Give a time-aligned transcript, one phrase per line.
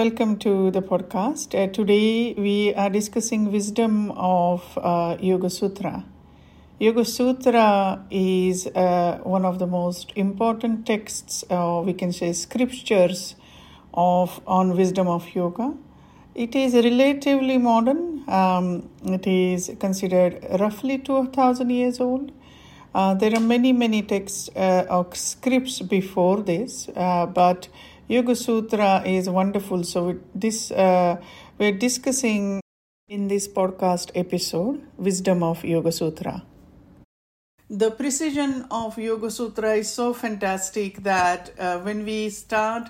[0.00, 1.54] Welcome to the podcast.
[1.54, 6.06] Uh, today we are discussing wisdom of uh, Yoga Sutra.
[6.78, 13.34] Yoga Sutra is uh, one of the most important texts, uh, we can say scriptures
[13.92, 15.74] of on wisdom of yoga.
[16.34, 18.24] It is relatively modern.
[18.26, 22.32] Um, it is considered roughly 2000 years old.
[22.94, 27.68] Uh, there are many, many texts uh, or scripts before this, but
[28.10, 29.84] Yoga Sutra is wonderful.
[29.84, 31.18] So this uh,
[31.58, 32.60] we're discussing
[33.08, 36.42] in this podcast episode wisdom of Yoga Sutra.
[37.68, 42.88] The precision of Yoga Sutra is so fantastic that uh, when we start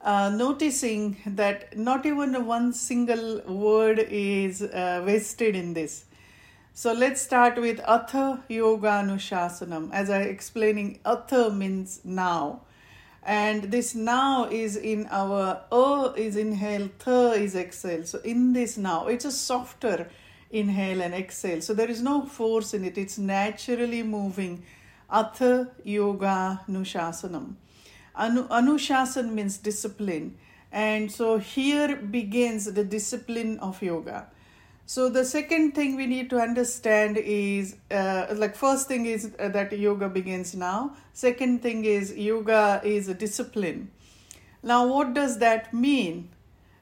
[0.00, 6.06] uh, noticing that not even one single word is uh, wasted in this.
[6.72, 9.92] So let's start with Atha Yoga Anushasanam.
[9.92, 12.62] As I explaining, Atha means now
[13.26, 18.04] and this now is in our o is inhale tha is exhale.
[18.04, 20.08] So in this now it's a softer
[20.50, 21.60] inhale and exhale.
[21.60, 22.96] So there is no force in it.
[22.96, 24.62] It's naturally moving.
[25.10, 27.54] Atha yoga nushasanam.
[28.14, 30.38] Anu, anushasan means discipline.
[30.70, 34.28] And so here begins the discipline of yoga
[34.86, 39.48] so the second thing we need to understand is uh, like first thing is uh,
[39.48, 40.94] that yoga begins now.
[41.12, 43.90] Second thing is yoga is a discipline.
[44.62, 46.30] Now what does that mean?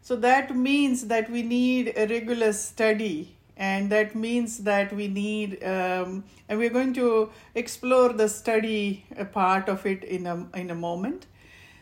[0.02, 5.64] So that means that we need a regular study and that means that we need
[5.64, 10.74] um, and we're going to explore the study part of it in a in a
[10.74, 11.26] moment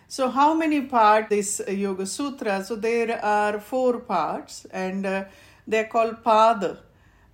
[0.07, 5.25] so how many parts this yoga sutra so there are four parts and uh,
[5.67, 6.79] they're called pada.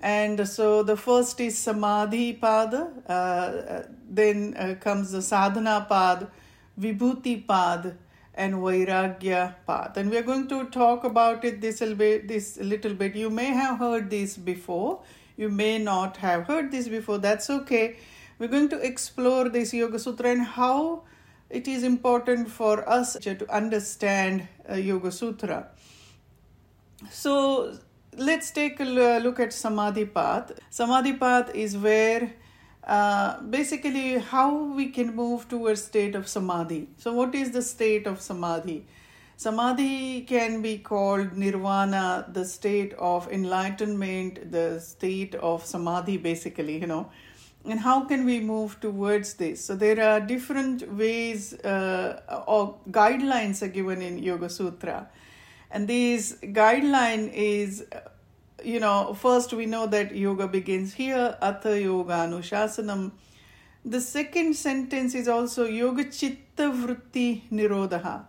[0.01, 6.29] And so the first is Samadhi pada, uh, then uh, comes the Sadhana pad,
[6.81, 7.97] Vibhuti pad,
[8.35, 9.97] and Vairagya pad.
[9.97, 12.29] And we're going to talk about it this little bit.
[12.29, 13.17] This little bit.
[13.17, 15.03] You may have heard this before.
[15.37, 17.19] You may not have heard this before.
[17.19, 17.97] That's okay.
[18.39, 21.03] We're going to explore this Yoga Sutra and how
[21.51, 25.69] it is important for us to understand uh, Yoga Sutra.
[27.11, 27.79] So
[28.19, 30.53] let's take a look at samadhi path.
[30.71, 32.33] Samadhi path is where
[32.85, 36.89] uh, basically how we can move towards state of samadhi.
[36.97, 38.87] So what is the state of samadhi?
[39.37, 46.87] Samadhi can be called nirvana the state of enlightenment the state of samadhi basically you
[46.87, 47.11] know.
[47.65, 49.65] And how can we move towards this?
[49.65, 55.09] So there are different ways uh, or guidelines are given in yoga sutra
[55.71, 57.85] and this guideline is
[58.65, 63.11] you know first we know that yoga begins here atha yoga anushasanam
[63.85, 68.25] the second sentence is also yoga chitta vritti nirodha.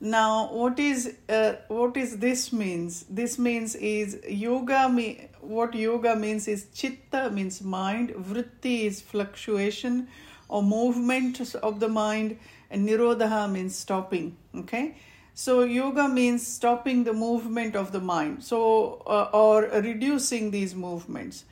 [0.00, 3.04] Now what is uh, what is this means?
[3.08, 10.08] This means is yoga me what yoga means is chitta means mind vritti is fluctuation
[10.48, 12.38] or movement of the mind
[12.70, 14.96] and nirodha means stopping okay
[15.40, 21.44] so yoga means stopping the movement of the mind, so uh, or reducing these movements.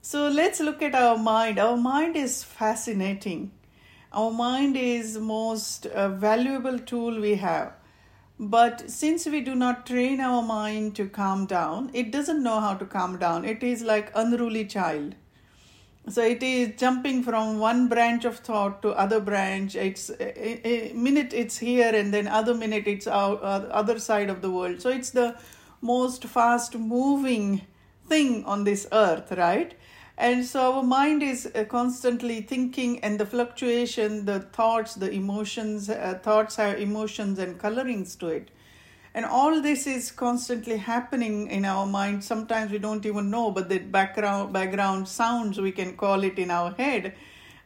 [0.00, 1.60] So let's look at our mind.
[1.60, 3.52] Our mind is fascinating.
[4.12, 7.74] Our mind is most uh, valuable tool we have.
[8.40, 12.74] But since we do not train our mind to calm down, it doesn't know how
[12.74, 13.44] to calm down.
[13.44, 15.14] It is like unruly child
[16.08, 19.76] so it is jumping from one branch of thought to other branch.
[19.76, 24.28] It's a, a minute it's here and then other minute it's out uh, other side
[24.28, 24.80] of the world.
[24.82, 25.36] So it's the
[25.80, 27.62] most fast moving
[28.08, 29.74] thing on this earth right?
[30.18, 35.88] And so our mind is uh, constantly thinking and the fluctuation the thoughts the emotions
[35.88, 38.50] uh, thoughts have emotions and colorings to it
[39.14, 42.24] and all this is constantly happening in our mind.
[42.24, 46.50] Sometimes we don't even know but the background background sounds we can call it in
[46.50, 47.14] our head.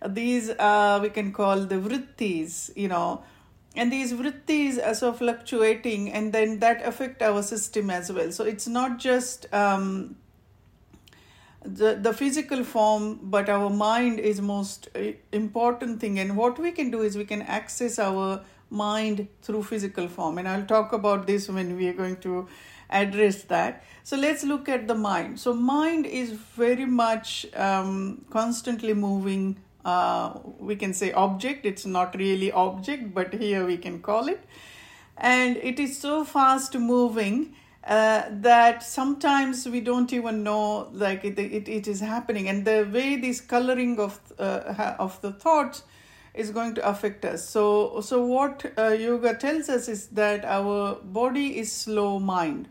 [0.06, 3.22] These uh, we can call the vrittis you know.
[3.76, 8.32] And these vrittis are so fluctuating and then that affect our system as well.
[8.32, 10.16] So it's not just um,
[11.62, 16.18] the the physical form but our mind is most uh, important thing.
[16.18, 20.38] And what we can do is we can access our mind through physical form.
[20.38, 22.48] And I'll talk about this when we are going to
[22.90, 23.84] address that.
[24.02, 25.40] So let's look at the mind.
[25.40, 29.56] So, mind is very much um, constantly moving.
[29.84, 34.44] Uh, we can say object, it's not really object, but here we can call it.
[35.16, 37.54] And it is so fast moving
[37.86, 42.88] uh, that sometimes we don't even know like it, it, it is happening and the
[42.92, 45.84] way this coloring of uh, of the thoughts
[46.36, 50.94] is going to affect us so so what uh, yoga tells us is that our
[51.18, 52.68] body is slow mind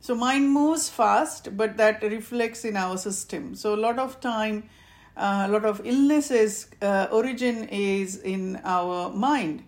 [0.00, 4.68] so mind moves fast but that reflects in our system so a lot of time
[5.16, 9.62] uh, a lot of illnesses uh, origin is in our mind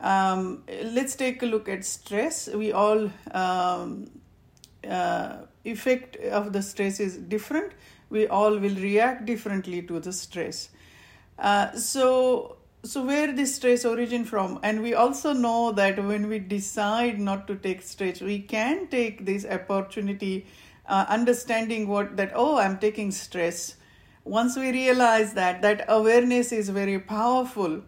[0.00, 2.48] um, let's take a look at stress.
[2.48, 4.10] We all um,
[4.88, 7.72] uh, effect of the stress is different.
[8.10, 10.70] We all will react differently to the stress.
[11.38, 14.58] Uh, so so where this stress origin from?
[14.62, 19.24] And we also know that when we decide not to take stress we can take
[19.26, 20.46] this opportunity
[20.86, 23.76] uh, understanding what that oh i'm taking stress.
[24.24, 27.82] Once we realize that that awareness is very powerful.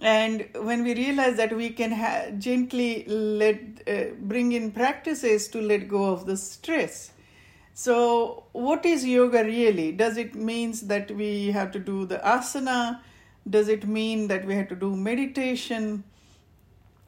[0.00, 5.60] And when we realize that we can ha- gently let uh, bring in practices to
[5.60, 7.12] let go of the stress
[7.74, 13.00] so what is yoga really does it means that we have to do the asana
[13.48, 16.04] does it mean that we have to do meditation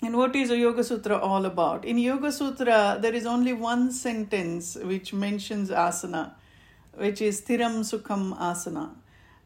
[0.03, 3.93] and what is a yoga sutra all about in yoga sutra there is only one
[3.93, 6.33] sentence which mentions asana
[6.95, 8.91] which is sthiram sukham asana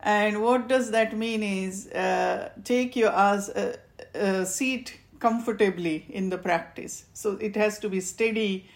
[0.00, 3.76] and what does that mean is uh, take your as uh,
[4.14, 7.06] uh, seat comfortably in the practice.
[7.12, 8.69] So it has to be steady.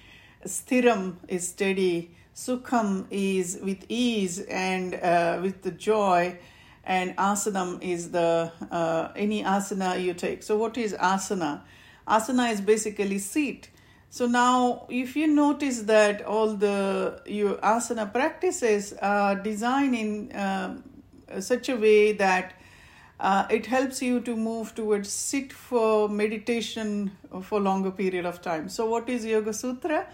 [0.44, 2.16] Sthiram is steady.
[2.34, 6.38] Sukham is with ease and uh, with the joy.
[6.84, 10.42] And asanam is the uh, any asana you take.
[10.42, 11.60] So what is asana?
[12.08, 13.70] Asana is basically seat.
[14.10, 20.82] So now, if you notice that all the your asana practices are designed in um,
[21.40, 22.54] such a way that
[23.20, 27.12] uh, it helps you to move towards sit for meditation
[27.42, 30.06] for longer period of time so what is yoga sutra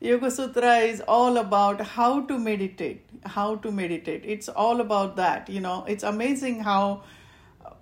[0.00, 4.22] yoga sutra is all about how to meditate how to meditate.
[4.24, 5.84] It's all about that you know.
[5.88, 7.02] It's amazing how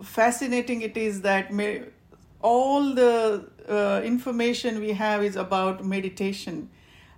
[0.02, 1.82] fascinating it is that me-
[2.40, 6.70] all the uh, information we have is about meditation.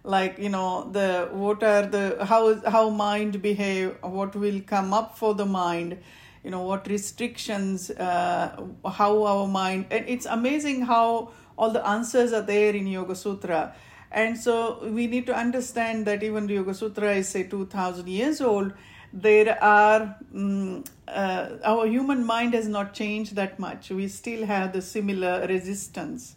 [0.02, 5.18] Like you know the what are the how how mind behave what will come up
[5.18, 5.98] for the mind
[6.44, 8.56] you know what restrictions uh,
[8.88, 13.74] how our mind and it's amazing how all the answers are there in yoga sutra
[14.10, 18.72] and so we need to understand that even yoga sutra is say 2000 years old
[19.12, 23.90] there are um, uh, our human mind has not changed that much.
[23.90, 26.36] We still have the similar resistance.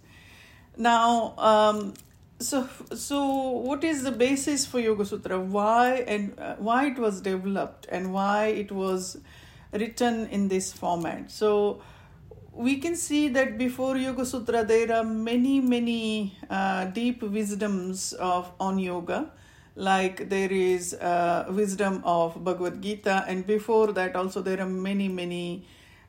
[0.77, 1.93] Now um,
[2.39, 5.39] so so what is the basis for yoga sutra?
[5.39, 9.17] Why and uh, why it was developed and why it was
[9.73, 11.31] written in this format?
[11.31, 11.81] So
[12.53, 18.51] we can see that before yoga sutra there are many many uh, deep wisdoms of
[18.59, 19.31] on yoga.
[19.75, 25.07] Like there is uh, wisdom of bhagavad gita and before that also there are many
[25.07, 25.65] many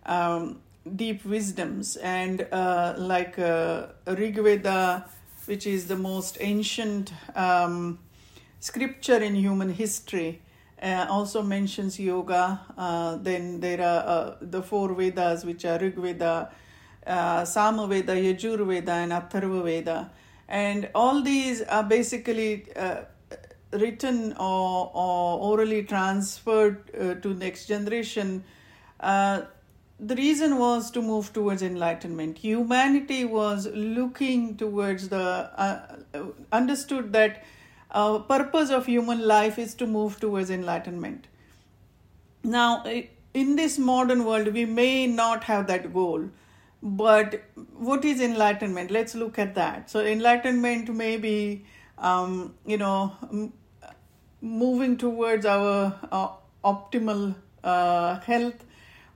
[0.07, 0.61] um,
[0.97, 1.97] deep wisdoms.
[1.97, 5.05] And uh, like uh, rigveda
[5.47, 7.99] which is the most ancient um,
[8.61, 10.41] scripture in human history,
[10.83, 12.61] uh, also mentions yoga.
[12.77, 16.51] Uh, then there are uh, the four Vedas, which are Rig Veda,
[17.07, 20.11] uh, Samaveda, Yajurveda, and Atharva Veda.
[20.49, 23.03] And all these are basically uh,
[23.73, 28.45] written or, or orally transferred uh, to next generation
[29.01, 29.43] uh,
[29.99, 32.39] the reason was to move towards enlightenment.
[32.39, 35.51] Humanity was looking towards the
[36.53, 37.45] understood that
[37.92, 41.26] uh, purpose of human life is to move towards enlightenment.
[42.42, 42.85] Now,
[43.35, 46.30] in this modern world, we may not have that goal,
[46.82, 47.42] but
[47.76, 48.90] what is enlightenment?
[48.90, 49.90] Let's look at that.
[49.90, 51.64] So, enlightenment may be,
[51.99, 53.52] um, you know,
[54.40, 56.28] moving towards our uh,
[56.64, 58.64] optimal uh, health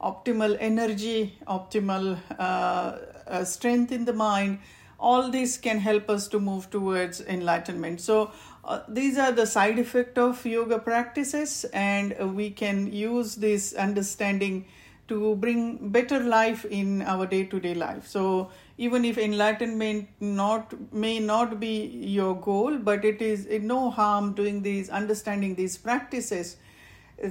[0.05, 4.59] optimal energy, optimal uh, uh, strength in the mind.
[5.01, 8.01] All this can help us to move towards enlightenment.
[8.01, 8.31] So,
[8.67, 14.67] uh, these are the side effect of yoga practices, and we can use this understanding
[15.09, 18.07] to bring better life in our day-to-day life.
[18.07, 24.33] So, even if enlightenment not may not be your goal, but it is no harm
[24.35, 26.57] doing these, understanding these practices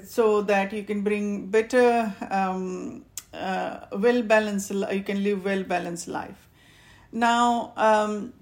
[0.04, 6.08] so that you can bring better um, uh, well balanced you can live well balanced
[6.08, 6.48] life
[7.12, 8.34] now um,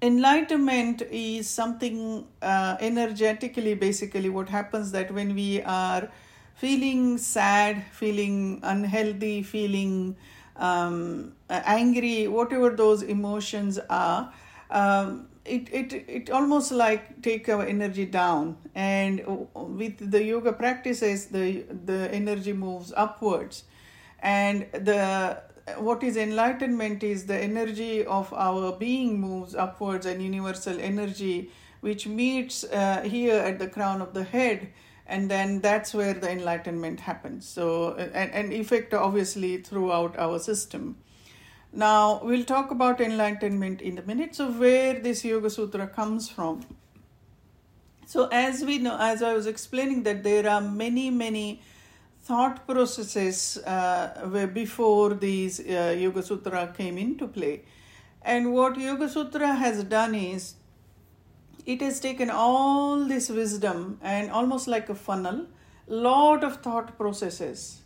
[0.00, 6.08] enlightenment is something uh, energetically basically what happens that when we are
[6.54, 10.16] feeling sad feeling unhealthy feeling
[10.56, 14.32] um, angry whatever those emotions are
[14.70, 18.58] um, it, it it almost like take our energy down.
[18.74, 23.64] And with the yoga practices the the energy moves upwards.
[24.20, 25.42] And the
[25.76, 32.06] what is enlightenment is the energy of our being moves upwards and universal energy which
[32.06, 34.72] meets uh, here at the crown of the head
[35.08, 37.48] and then that's where the enlightenment happens.
[37.48, 40.98] So and, and effect obviously throughout our system.
[41.72, 44.34] Now we'll talk about enlightenment in a minute.
[44.34, 46.66] So where this yoga sutra comes from.
[48.06, 51.60] So as we know as i was explaining that there are many many
[52.28, 57.62] thought processes uh, were before these uh, Yoga Sutra came into play.
[58.20, 60.54] And what Yoga Sutra has done is
[61.64, 65.46] it has taken all this wisdom and almost like a funnel,
[65.86, 67.80] lot of thought processes.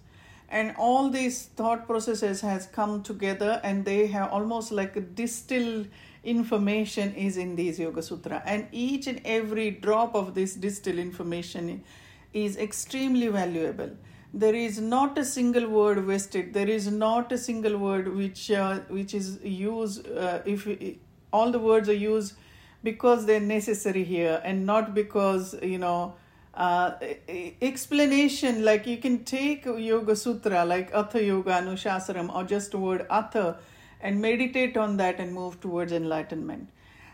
[0.48, 5.86] And all these thought processes has come together and they have almost like distilled
[6.24, 8.42] information is in these Yoga Sutra.
[8.44, 11.84] And each and every drop of this distilled information
[12.32, 13.90] is extremely valuable
[14.34, 16.54] there is not a single word wasted.
[16.54, 20.66] There is not a single word which uh, which is used uh, if
[21.32, 22.34] all the words are used
[22.82, 26.14] because they're necessary here and not because you know
[26.54, 26.92] uh,
[27.60, 33.58] explanation like you can take yoga sutra like atha yoga anushasanam or just word atha
[34.00, 36.70] and meditate on that and move towards enlightenment.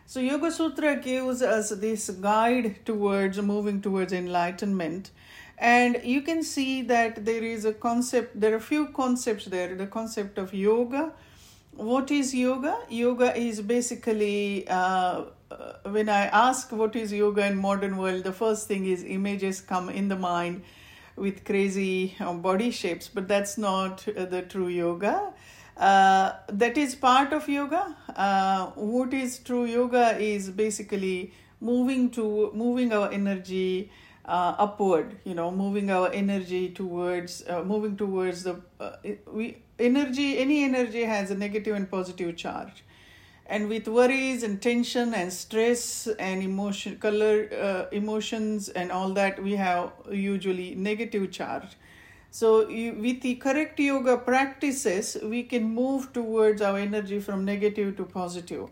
[0.06, 5.10] So yoga sutra gives us this guide towards moving towards enlightenment
[5.60, 9.74] and you can see that there is a concept there are a few concepts there.
[9.74, 11.12] The concept of yoga.
[11.72, 12.78] What is yoga?
[12.88, 18.32] Yoga is basically uh, uh, when i ask what is yoga in modern world the
[18.32, 20.62] first thing is images come in the mind
[21.16, 25.32] with crazy uh, body shapes but that's not uh, the true yoga.
[25.76, 27.96] Uh, that is part of yoga.
[28.16, 33.90] Uh, what is true yoga is basically moving to moving our energy
[34.24, 38.96] uh, upward you know moving our energy towards uh, moving towards the uh,
[39.32, 42.84] we energy any energy has a negative and positive charge.
[43.46, 49.42] And with worries and tension and stress and emotion color uh, emotions and all that
[49.42, 51.76] we have usually negative charge.
[52.30, 58.04] So with the correct yoga practices we can move towards our energy from negative to
[58.04, 58.68] positive.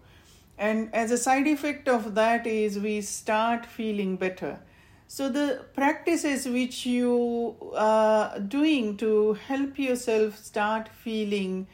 [0.59, 4.59] And as a side effect of that is we start feeling better
[5.09, 11.67] so the practices which you are doing to help yourself start feeling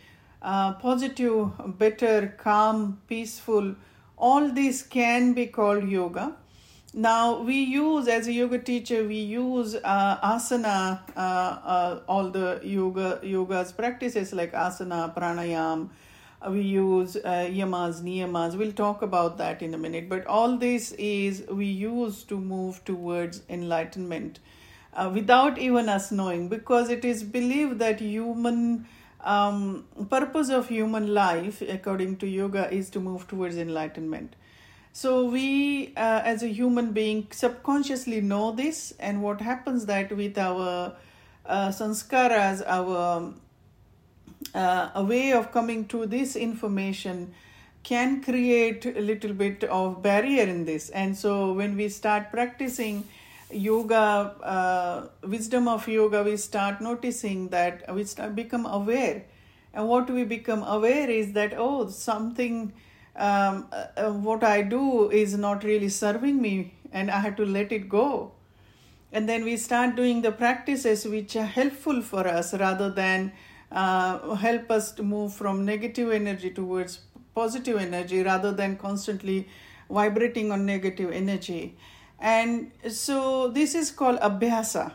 [0.42, 3.74] uh, positive, better, calm, peaceful,
[4.16, 6.36] all these can be called yoga.
[6.94, 12.60] Now we use as a yoga teacher we use uh, asana, uh, uh all the
[12.62, 15.88] yoga yoga's practices like asana, pranayam,
[16.50, 18.56] we use uh, yamas, niyamas.
[18.56, 20.08] We'll talk about that in a minute.
[20.08, 24.40] But all this is we use to move towards enlightenment
[24.94, 28.86] uh, without even us knowing, because it is believed that human
[29.20, 34.36] um, purpose of human life, according to yoga, is to move towards enlightenment.
[34.92, 40.36] So we, uh, as a human being, subconsciously know this, and what happens that with
[40.36, 40.96] our
[41.46, 43.32] uh, sanskaras, our
[44.54, 47.32] uh, a way of coming to this information
[47.82, 50.90] can create a little bit of barrier in this.
[50.90, 53.04] And so when we start practicing
[53.50, 59.24] yoga uh, wisdom of yoga we start noticing that we start become aware.
[59.74, 62.72] And what we become aware is that oh something
[63.16, 67.72] um, uh, what i do is not really serving me and i have to let
[67.72, 68.32] it go.
[69.12, 73.32] And then we start doing the practices which are helpful for us rather than
[73.72, 77.00] uh, help us to move from negative energy towards
[77.34, 79.48] positive energy rather than constantly
[79.90, 81.76] vibrating on negative energy.
[82.20, 84.94] And so this is called abhyasa.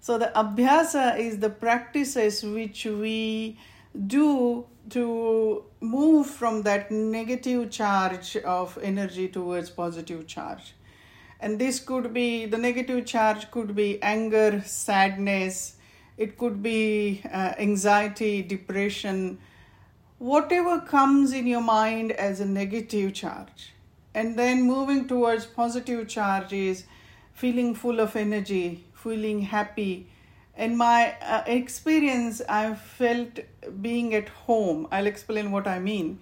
[0.00, 3.58] So the abhyasa is the practices which we
[4.06, 10.74] do to move from that negative charge of energy towards positive charge.
[11.38, 15.76] And this could be the negative charge could be anger, sadness,
[16.22, 19.38] it could be uh, anxiety, depression,
[20.18, 23.72] whatever comes in your mind as a negative charge.
[24.14, 26.84] And then moving towards positive charge is
[27.32, 30.06] feeling full of energy, feeling happy,
[30.56, 33.40] in my uh, experience, I felt
[33.80, 34.86] being at home.
[34.90, 36.20] I'll explain what I mean.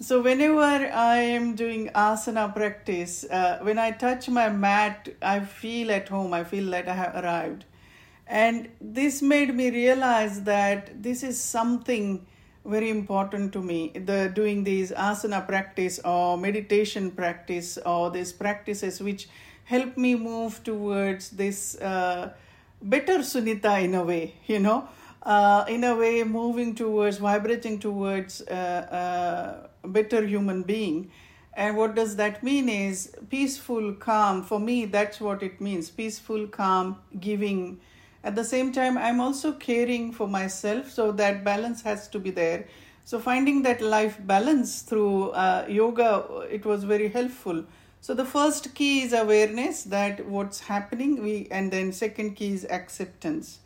[0.00, 5.90] So, whenever I am doing asana practice, uh, when I touch my mat, I feel
[5.90, 7.64] at home, I feel that I have arrived.
[8.26, 12.26] And this made me realize that this is something
[12.64, 19.00] very important to me the doing these asana practice or meditation practice or these practices
[19.00, 19.28] which
[19.62, 22.32] help me move towards this uh,
[22.82, 24.88] better sunita in a way you know
[25.26, 31.10] uh, in a way moving towards vibrating towards a uh, uh, better human being.
[31.54, 34.44] And what does that mean is peaceful calm.
[34.44, 35.90] For me that's what it means.
[35.90, 37.80] Peaceful calm giving
[38.28, 42.30] at the same time i'm also caring for myself so that balance has to be
[42.30, 42.66] there.
[43.04, 46.08] So finding that life balance through uh, yoga
[46.50, 47.64] it was very helpful.
[48.00, 52.66] So the first key is awareness that what's happening we and then second key is
[52.68, 53.60] acceptance.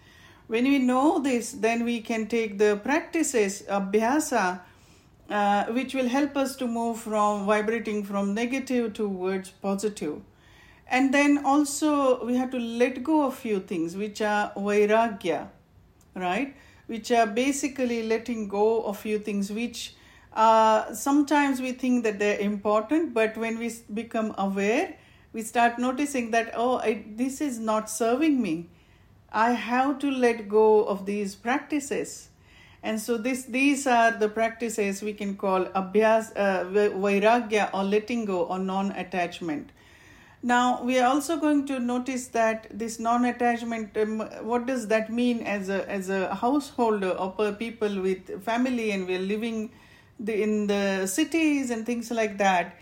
[0.47, 4.61] When we know this then we can take the practices abhyasa
[5.31, 10.21] uh, which will help us to move from vibrating from negative towards positive
[10.90, 15.49] and then also we have to let go of few things which are vairagya,
[16.16, 16.56] right?
[16.88, 19.94] Which are basically letting go of few things which
[20.32, 24.97] uh, sometimes we think that they're important, but when we become aware,
[25.32, 28.68] we start noticing that, oh, I, this is not serving me.
[29.32, 32.30] I have to let go of these practices.
[32.82, 38.25] And so this, these are the practices we can call abhyas, uh, vairagya or letting
[38.25, 39.70] go or non-attachment.
[40.42, 45.42] Now, we are also going to notice that this non-attachment, um, what does that mean
[45.42, 49.70] as a, as a householder or people with family and we're living
[50.18, 52.76] the, in the cities and things like that.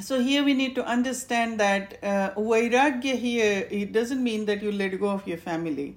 [0.00, 4.70] So here we need to understand that uh, vairagya here, it doesn't mean that you
[4.70, 5.96] let go of your family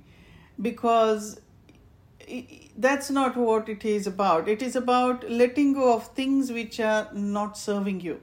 [0.59, 1.39] because
[2.75, 4.49] that's not what it is about.
[4.49, 8.19] It is about letting go of things which are not serving you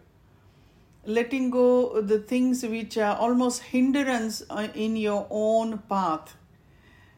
[1.04, 6.36] letting go the things which are almost hindrance uh, in your own path.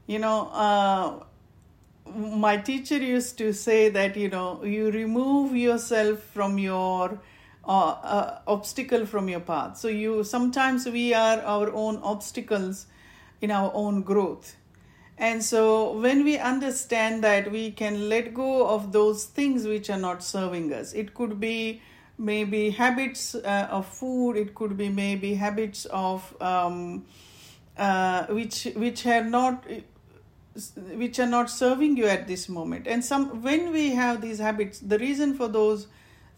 [0.07, 1.25] You know uh,
[2.15, 7.21] my teacher used to say that you know you remove yourself from your
[7.65, 9.79] uh, uh, obstacle from your path.
[9.79, 12.87] So you sometimes we are our own obstacles
[13.41, 14.57] in our own growth.
[15.19, 19.99] And so when we understand that we can let go of those things which are
[19.99, 21.81] not serving us it could be
[22.23, 24.37] maybe habits uh, of food.
[24.37, 27.05] It could be maybe habits of um,
[27.77, 29.67] uh, which which are not
[30.95, 32.87] which are not serving you at this moment.
[32.87, 35.87] And some when we have these habits the reason for those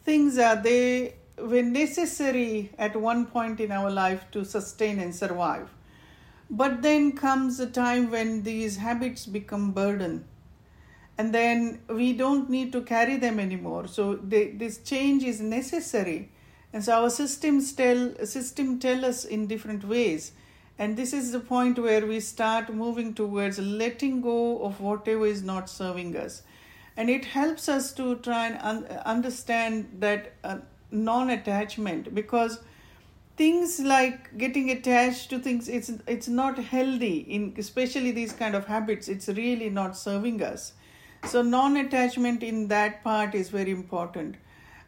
[0.05, 5.69] things are they were necessary at one point in our life to sustain and survive.
[6.49, 10.25] But then comes a time when these habits become burden
[11.17, 13.87] and then we don't need to carry them anymore.
[13.87, 16.31] So they, this change is necessary.
[16.73, 20.33] And so our systems tell system tell us in different ways.
[20.77, 25.45] And this is the point where we start moving towards letting go of whatever is
[25.45, 26.43] not serving us.
[26.97, 30.59] And it helps us to try and un- understand that uh,
[30.91, 32.13] non-attachment.
[32.13, 32.59] Because
[33.37, 38.67] things like getting attached to things it's it's not healthy in especially these kind of
[38.67, 39.07] habits.
[39.07, 40.73] It's really not serving us
[41.27, 44.37] so, non attachment in that part is very important.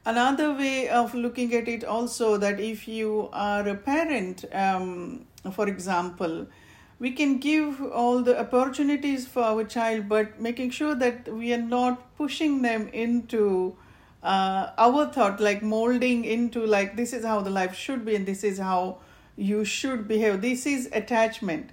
[0.05, 5.67] Another way of looking at it also that if you are a parent, um, for
[5.69, 6.47] example,
[6.99, 11.61] we can give all the opportunities for our child, but making sure that we are
[11.61, 13.77] not pushing them into
[14.23, 18.27] uh, our thought, like molding into like this is how the life should be and
[18.27, 18.99] this is how
[19.37, 20.41] you should behave.
[20.41, 21.71] This is attachment.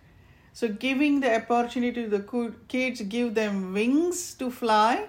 [0.56, 5.08] So, giving the opportunity to the kids, give them wings to fly,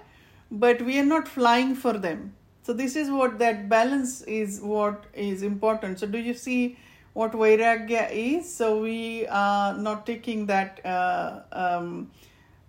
[0.50, 2.33] but we are not flying for them.
[2.62, 6.00] So, this is what that balance is what is important.
[6.00, 6.78] So, do you see
[7.12, 8.54] what Vairagya is?
[8.54, 12.11] So, we are not taking that uh, um,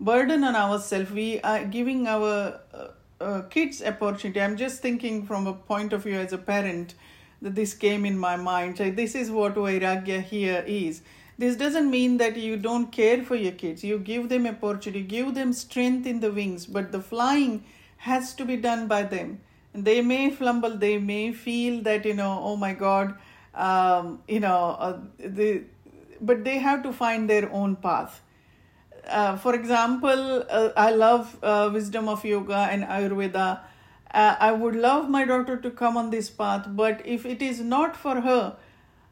[0.01, 2.88] burden on ourselves, we are giving our uh,
[3.21, 4.41] uh, kids opportunity.
[4.41, 6.95] I'm just thinking from a point of view as a parent
[7.41, 8.77] that this came in my mind.
[8.77, 11.03] So, this is what Vairagya here is
[11.38, 13.84] this doesn't mean that you don't care for your kids.
[13.84, 17.65] You give them opportunity, give them strength in the wings, but the flying
[17.98, 19.41] has to be done by them.
[19.74, 23.15] They may flumble, they may feel that, you know, oh my God,
[23.54, 25.00] um, you know, uh,
[26.21, 28.21] but they have to find their own path.
[29.06, 33.60] Uh, for example, uh, I love uh, wisdom of yoga and Ayurveda.
[34.13, 37.60] Uh, I would love my daughter to come on this path, but if it is
[37.60, 38.56] not for her,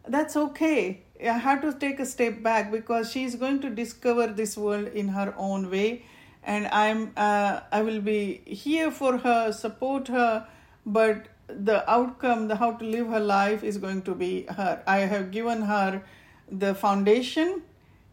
[0.08, 4.58] that's okay I have to take a step back because she's going to discover this
[4.58, 6.06] world in her own way,
[6.44, 10.48] and I'm uh, I will be here for her, support her,
[10.86, 14.82] but the outcome, the how to live her life is going to be her.
[14.86, 16.04] I have given her
[16.52, 17.62] the foundation,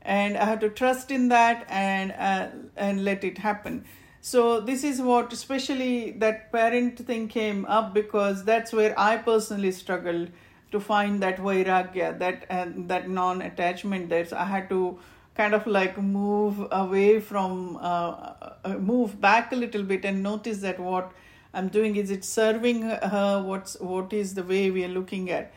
[0.03, 3.85] and I have to trust in that and uh, and let it happen.
[4.23, 9.73] So this is what, especially that parent thing came up because that's where I personally
[9.73, 10.29] struggled
[10.71, 14.13] to find that vairagya, that and that non-attachment.
[14.29, 14.99] So I had to
[15.35, 20.59] kind of like move away from, uh, uh, move back a little bit and notice
[20.59, 21.13] that what
[21.53, 23.43] I'm doing is it serving her.
[23.43, 25.53] What's what is the way we are looking at.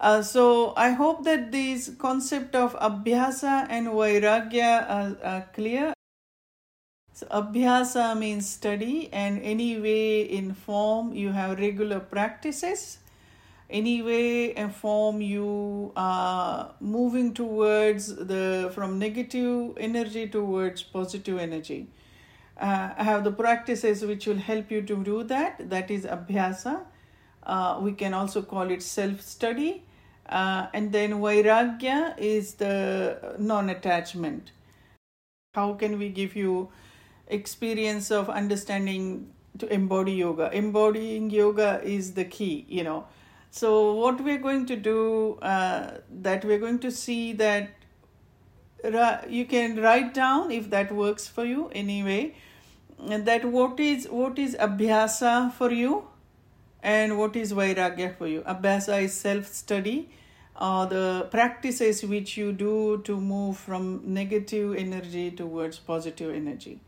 [0.00, 5.92] Uh, so I hope that these concept of abhyasa and vairagya are, are clear.
[7.14, 12.98] So abhyasa means study, and any way in form you have regular practices.
[13.68, 21.88] Anyway, in form you are moving towards the from negative energy towards positive energy.
[22.60, 25.68] Uh, I have the practices which will help you to do that.
[25.68, 26.82] That is abhyasa.
[27.42, 29.82] Uh, we can also call it self study.
[30.28, 34.52] Uh, and then vairagya is the non attachment.
[35.54, 36.70] How can we give you
[37.28, 40.50] experience of understanding to embody yoga.
[40.52, 43.06] Embodying yoga is the key, you know.
[43.56, 47.70] So, what we're going to do, uh, that we're going to see that
[49.30, 52.34] you can write down if that works for you anyway,
[52.98, 56.04] that what is what is abhyasa for you
[56.82, 58.42] and what is vairagya for you.
[58.42, 60.10] Abhyasa is self study.
[60.54, 66.80] Uh, the practices which you do to move from negative energy towards positive energy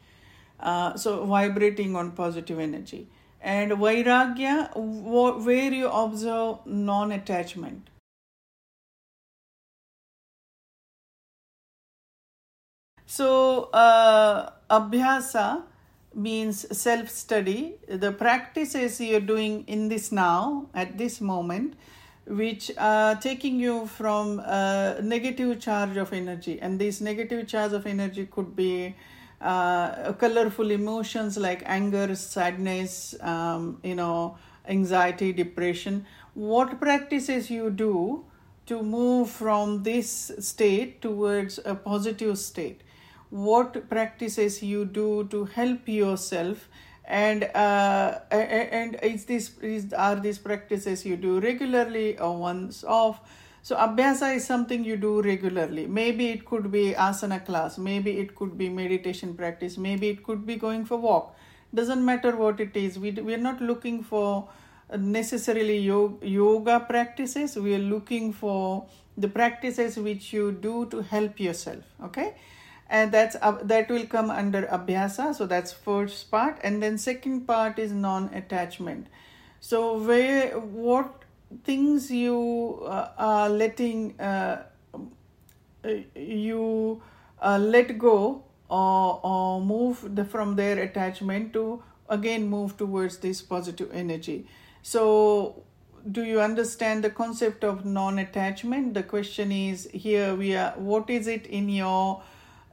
[0.61, 3.07] uh, so vibrating on positive energy
[3.56, 4.54] and vairagya
[5.44, 7.88] where you observe non-attachment.
[13.06, 15.62] So uh, abhyasa
[16.14, 21.74] means self study the practices you're doing in this now at this moment
[22.26, 26.61] which are taking you from a negative charge of energy.
[26.61, 28.94] And this negative charge of energy could be
[29.40, 34.37] uh, colorful emotions like anger, sadness, um, you know,
[34.68, 36.07] anxiety, depression.
[36.35, 38.24] What practices you do
[38.66, 42.83] to move from this state towards a positive state?
[43.31, 46.68] What practices you do to help yourself?
[47.05, 53.20] And uh, and is this is are these practices you do regularly or once off?
[53.68, 55.87] So abhyasa is something you do regularly.
[55.87, 60.46] Maybe it could be asana class, maybe it could be meditation practice, maybe it could
[60.46, 61.37] be going for walk.
[61.74, 62.98] Doesn't matter what it is.
[62.98, 64.48] We we are not looking for
[64.96, 67.59] necessarily yoga practices.
[67.66, 68.87] We are looking for
[69.18, 71.85] the practices which you do to help yourself.
[72.11, 72.26] Okay,
[72.88, 75.35] and that's uh, that will come under abhyasa.
[75.35, 79.09] So that's first part, and then second part is non-attachment.
[79.61, 81.17] So where what
[81.64, 84.64] things you uh, are letting uh,
[86.14, 87.02] you
[87.40, 93.40] uh, let go or, or move the, from their attachment to again move towards this
[93.42, 94.46] positive energy.
[94.82, 95.62] So
[96.11, 98.94] do you understand the concept of non-attachment?
[98.94, 102.22] The question is here we are what is it in your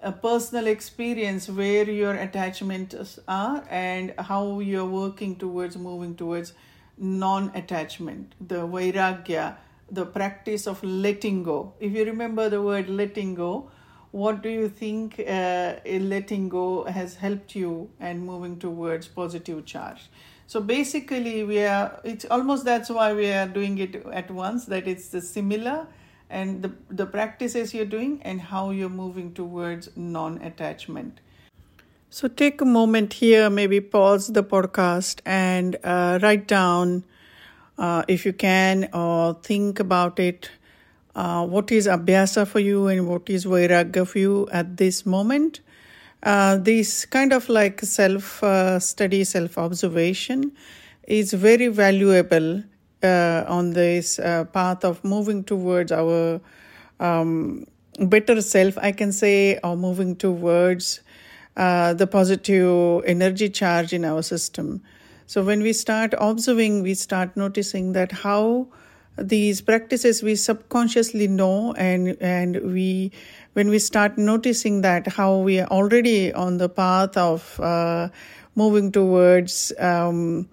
[0.03, 6.53] uh, personal experience where your attachments are and how you're working towards moving towards
[6.97, 9.57] non attachment, the vairagya,
[9.91, 11.73] the practice of letting go.
[11.79, 13.69] If you remember the word letting go,
[14.11, 20.09] what do you think uh, letting go has helped you and moving towards positive charge?
[20.47, 21.99] So basically, we are.
[22.03, 24.65] It's almost that's why we are doing it at once.
[24.65, 25.87] That it's the similar,
[26.29, 31.19] and the the practices you're doing and how you're moving towards non-attachment.
[32.15, 37.03] So take a moment here, maybe pause the podcast and uh, write down,
[37.77, 40.49] uh, if you can, or think about it.
[41.13, 45.59] Uh, what is abhyasa for you and what is vairagya for you at this moment?
[46.23, 50.53] Uh, this kind of like self uh, study, self observation
[51.09, 52.63] is very valuable
[53.03, 54.21] uh, on this
[54.53, 56.39] path of moving towards our
[57.01, 57.65] um,
[57.99, 61.01] better self, I can say, or moving towards
[61.55, 64.81] uh, the positive energy charge in our system.
[65.27, 68.67] So when we start observing, we start noticing that how
[69.17, 73.11] these practices we subconsciously know and and we
[73.53, 78.09] when we start noticing that how we are already on the path of uh,
[78.55, 80.49] moving towards um,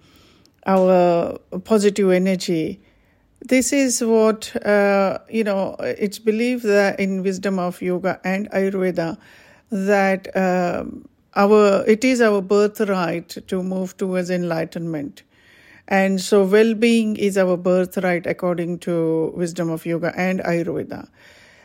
[0.65, 2.81] our positive energy
[3.41, 9.19] this is what uh, you know it's believed that in wisdom of yoga and ayurveda
[9.73, 15.23] that um, our it is our birthright to move towards enlightenment.
[15.89, 21.09] And so well-being is our birthright according to wisdom of yoga and ayurveda.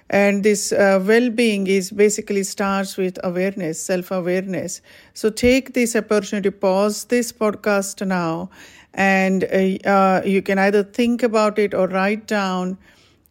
[0.09, 4.81] And this uh, well-being is basically starts with awareness self-awareness.
[5.13, 8.49] So take this opportunity pause this podcast now
[8.93, 12.77] and uh, uh, you can either think about it or write down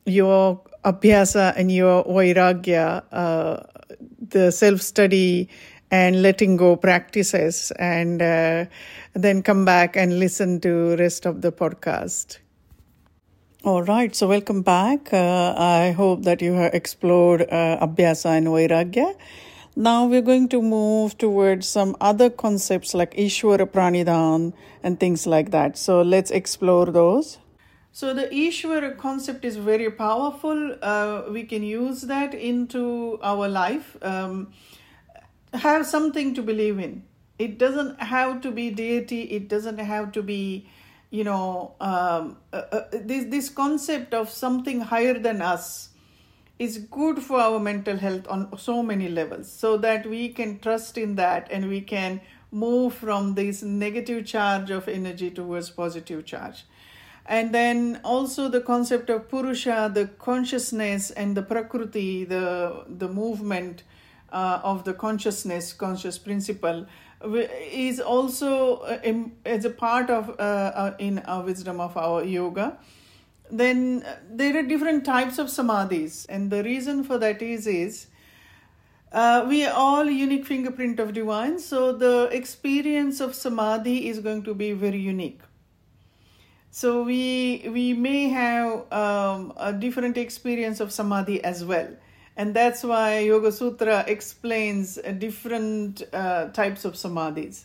[0.04, 3.62] your abhyasa and your vairagya uh,
[4.20, 5.48] the self-study
[5.90, 8.64] and letting go practices and uh,
[9.14, 12.38] then come back and listen to rest of the podcast.
[13.64, 15.12] All right so welcome back.
[15.12, 19.16] Uh, i hope that you have explored uh, abhyasa and vairagya.
[19.74, 25.50] Now we're going to move towards some other concepts like ishwara pranidhan and things like
[25.50, 25.76] that.
[25.76, 27.38] So let's explore those
[27.96, 30.76] so the Ishwara concept is very powerful.
[30.82, 33.96] Uh, we can use that into our life.
[34.02, 34.52] Um,
[35.54, 37.04] have something to believe in.
[37.38, 39.22] It doesn't have to be deity.
[39.22, 40.68] It doesn't have to be,
[41.08, 45.88] you know, um, uh, uh, this this concept of something higher than us
[46.58, 49.50] is good for our mental health on so many levels.
[49.50, 54.70] So that we can trust in that and we can move from this negative charge
[54.70, 56.64] of energy towards positive charge.
[57.28, 63.82] And then also the concept of Purusha, the consciousness, and the Prakriti, the the movement
[64.32, 66.86] uh, of the consciousness, conscious principle,
[67.24, 69.00] is also uh,
[69.44, 72.78] as a part of uh, uh, in our wisdom of our yoga.
[73.50, 78.06] Then uh, there are different types of samadhis, and the reason for that is is
[79.12, 84.42] uh, we are all unique fingerprint of divine, so the experience of samadhi is going
[84.44, 85.40] to be very unique.
[86.76, 91.88] So we we may have um, a different experience of samadhi as well
[92.36, 97.64] and that's why Yoga Sutra explains different uh, types of samadhis.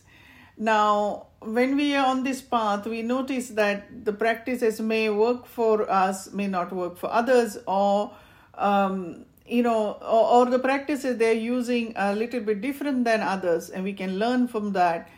[0.56, 5.90] Now, when we are on this path, we notice that the practices may work for
[5.90, 8.12] us, may not work for others, or
[8.54, 13.68] um, you know, or, or the practices they're using a little bit different than others,
[13.68, 15.10] and we can learn from that.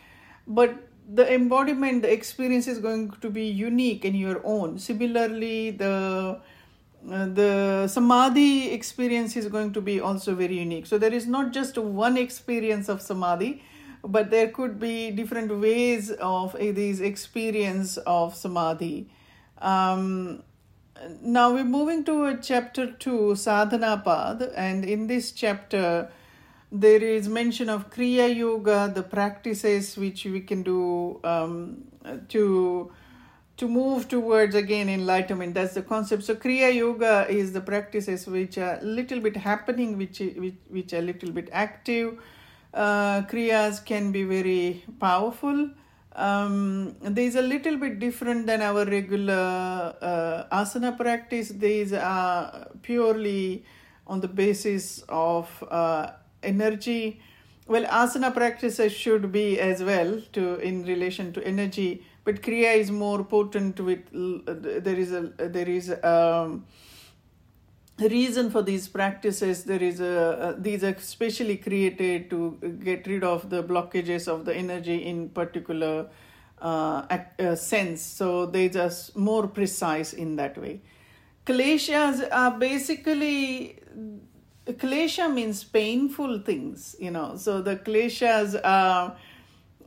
[0.49, 4.79] But the embodiment, the experience is going to be unique in your own.
[4.79, 6.41] Similarly, the
[7.11, 10.87] uh, the samadhi experience is going to be also very unique.
[10.87, 13.63] So there is not just one experience of samadhi,
[14.03, 19.11] but there could be different ways of uh, these experience of samadhi.
[19.59, 20.43] Um,
[21.21, 26.09] now we're moving to chapter two, sadhana path, and in this chapter
[26.75, 31.85] there is mention of kriya yoga, the practices which we can do um,
[32.29, 32.91] to
[33.57, 35.55] to move towards again enlightenment.
[35.55, 36.25] That's the concept.
[36.25, 40.93] So kriya yoga is the practices which are a little bit happening which which, which
[40.93, 42.19] are a little bit active.
[42.75, 45.71] Uh, kriyas can be very powerful.
[46.17, 51.51] Um, these are a little bit different than our regular uh, asana practice.
[51.51, 53.65] These are purely
[54.09, 56.09] on the basis of uh,
[56.45, 57.21] energy.
[57.67, 62.91] Well asana practices should be as well to in relation to energy but kriya is
[62.91, 66.65] more potent with there is a there is um,
[68.01, 69.65] a reason for these practices.
[69.65, 74.55] There is a these are specially created to get rid of the blockages of the
[74.55, 76.09] energy in particular
[76.61, 78.03] uh, uh, sense.
[78.03, 80.81] So they just more precise in that way.
[81.47, 83.79] Kleshas are basically
[84.73, 89.17] klesha means painful things you know so the kleshas are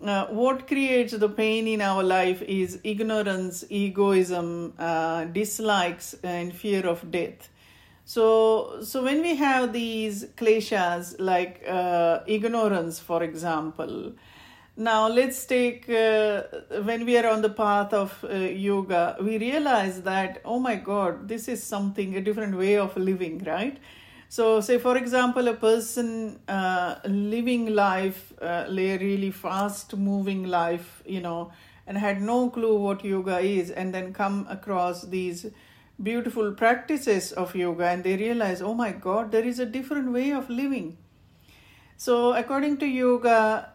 [0.02, 6.86] uh, what creates the pain in our life is ignorance, egoism, uh, dislikes, and fear
[6.86, 7.50] of death.
[8.06, 14.13] So, so when we have these kleshas like uh, ignorance, for example,
[14.78, 16.44] now let's take uh,
[16.84, 21.28] when we are on the path of uh, yoga, we realize that oh my God,
[21.28, 23.78] this is something a different way of living, right?
[24.30, 31.22] So, say for example, a person uh, living life, uh, really fast moving life, you
[31.22, 31.52] know,
[31.86, 35.46] and had no clue what yoga is, and then come across these
[36.04, 40.32] beautiful practices of yoga, and they realize, oh my God, there is a different way
[40.32, 40.98] of living.
[41.96, 43.72] So, according to yoga,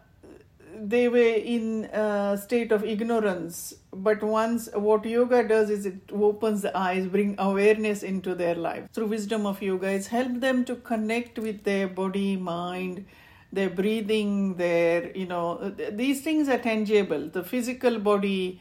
[0.75, 6.61] they were in a state of ignorance but once what yoga does is it opens
[6.61, 10.75] the eyes bring awareness into their life through wisdom of yoga it's helped them to
[10.75, 13.05] connect with their body mind
[13.51, 18.59] their breathing their you know these things are tangible the physical body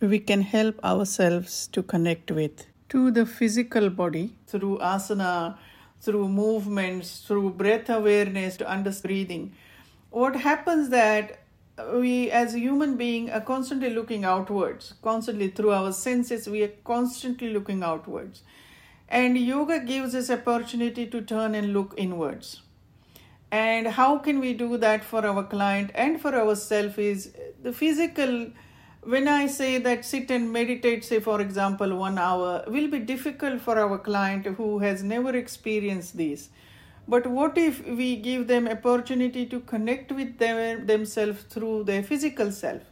[0.00, 5.56] we can help ourselves to connect with to the physical body through asana,
[6.00, 9.52] through movements, through breath awareness to understand breathing.
[10.10, 11.40] What happens that
[11.94, 16.72] we as a human being are constantly looking outwards, constantly through our senses, we are
[16.84, 18.42] constantly looking outwards.
[19.08, 22.62] And yoga gives us opportunity to turn and look inwards.
[23.50, 28.50] And how can we do that for our client and for ourselves is the physical
[29.06, 33.60] when I say that sit and meditate, say for example, one hour, will be difficult
[33.60, 36.48] for our client who has never experienced this.
[37.06, 42.50] But what if we give them opportunity to connect with them, themselves through their physical
[42.50, 42.82] self?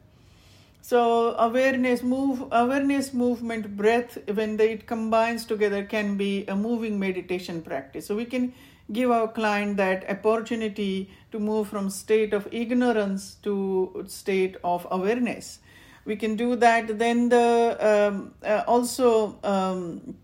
[0.83, 6.99] So awareness, move, awareness, movement, breath, when they, it combines together, can be a moving
[6.99, 8.07] meditation practice.
[8.07, 8.53] So we can
[8.91, 15.61] give our client that opportunity to move from state of ignorance to state of awareness
[16.05, 20.17] we can do that then the um, uh, also um,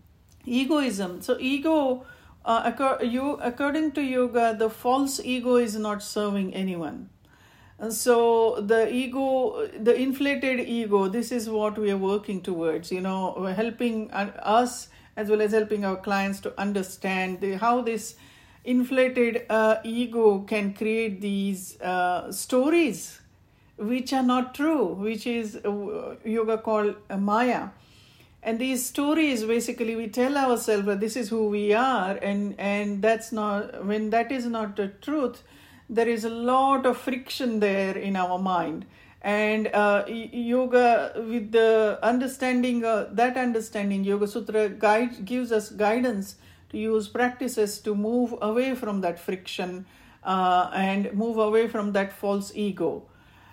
[0.45, 2.05] egoism so ego
[2.45, 7.09] uh, you, according to yoga the false ego is not serving anyone
[7.77, 13.01] and so the ego the inflated ego this is what we are working towards you
[13.01, 18.15] know helping us as well as helping our clients to understand the, how this
[18.63, 23.19] inflated uh, ego can create these uh, stories
[23.79, 27.69] which are not true, which is uh, yoga called Maya.
[28.49, 32.99] And these stories basically we tell ourselves that this is who we are, and, and
[32.99, 35.43] that's not, when that is not the truth,
[35.87, 38.87] there is a lot of friction there in our mind.
[39.21, 46.37] And uh, yoga, with the understanding, uh, that understanding, Yoga Sutra guide, gives us guidance
[46.71, 49.85] to use practices to move away from that friction
[50.23, 53.03] uh, and move away from that false ego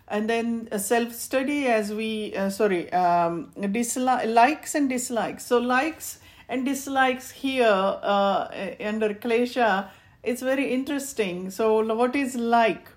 [0.09, 5.45] and then self study as we uh, sorry um, dislike likes and dislikes.
[5.47, 8.49] So likes and dislikes here uh,
[8.81, 9.89] under klesha
[10.23, 11.51] it's very interesting.
[11.51, 12.89] So what is like?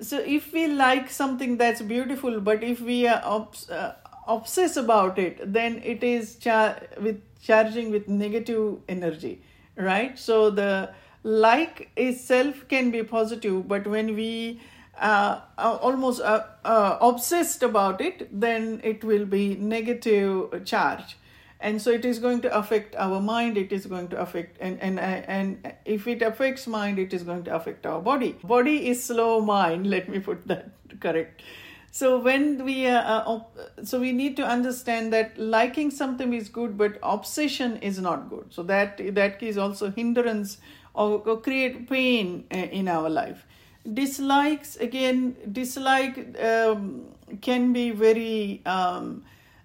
[0.00, 3.94] So if we like something that's beautiful but if we are obs- uh,
[4.26, 9.42] obsess about it then it is char- with charging with negative energy
[9.76, 10.18] right?
[10.18, 10.90] So the
[11.22, 14.60] like itself can be positive but when we
[15.00, 21.16] uh, uh, almost uh, uh, obsessed about it, then it will be negative charge.
[21.60, 24.80] And so it is going to affect our mind, it is going to affect, and,
[24.80, 28.36] and, and if it affects mind, it is going to affect our body.
[28.44, 31.42] Body is slow mind, let me put that correct.
[31.90, 33.40] So when we uh,
[33.82, 38.46] so we need to understand that liking something is good, but obsession is not good.
[38.50, 40.58] So that that is also hindrance
[40.94, 43.46] or, or create pain in our life
[43.94, 47.06] dislikes again dislike um,
[47.40, 49.24] can be very um,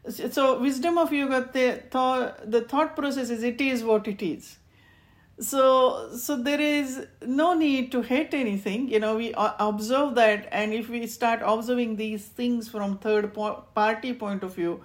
[0.10, 4.58] so wisdom of yoga the thought, the thought process is it is what it is.
[5.40, 10.74] So so there is no need to hate anything you know we observe that and
[10.74, 13.34] if we start observing these things from third
[13.74, 14.84] party point of view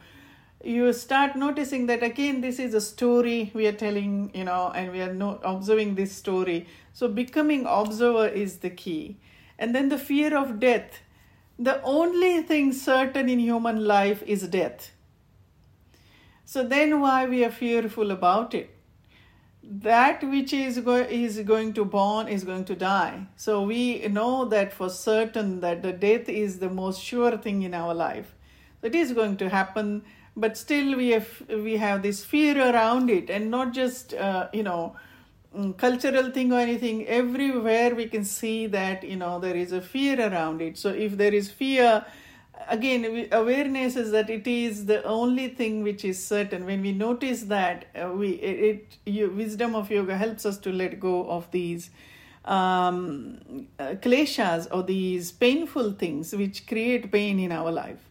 [0.68, 4.92] you start noticing that again this is a story we are telling you know and
[4.92, 9.18] we are not observing this story so becoming observer is the key
[9.58, 11.00] and then the fear of death.
[11.58, 14.92] The only thing certain in human life is death.
[16.44, 18.70] So then why we are fearful about it?
[19.62, 23.26] That which is, go- is going to born is going to die.
[23.36, 27.74] So we know that for certain that the death is the most sure thing in
[27.74, 28.34] our life.
[28.80, 30.04] It is going to happen,
[30.40, 34.62] but still we have we have this fear around it, and not just uh, you
[34.62, 34.96] know
[35.56, 37.06] Mm, cultural thing or anything.
[37.06, 40.76] Everywhere we can see that you know there is a fear around it.
[40.76, 42.04] So if there is fear
[42.68, 46.66] again awareness is that it is the only thing which is certain.
[46.66, 51.00] When we notice that uh, we it, it wisdom of yoga helps us to let
[51.00, 51.90] go of these
[52.44, 58.07] um, uh, kleshas or these painful things which create pain in our life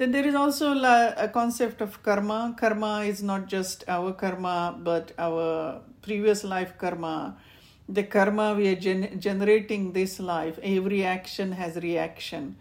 [0.00, 2.56] then there is also a concept of karma.
[2.58, 7.36] Karma is not just our karma, but our previous life karma.
[7.86, 10.58] The karma we are gen- generating this life.
[10.62, 12.56] Every action has reaction.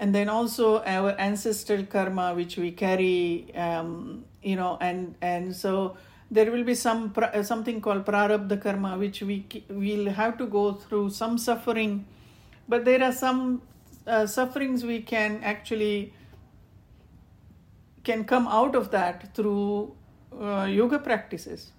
[0.00, 5.96] And then also our ancestral karma, which we carry, um, you know, and, and so
[6.28, 7.14] there will be some
[7.44, 12.04] something called prarabdha karma, which we will have to go through some suffering.
[12.68, 13.62] But there are some
[14.08, 16.14] uh, sufferings we can actually
[18.04, 19.94] can come out of that through
[20.40, 21.72] uh, yoga practices.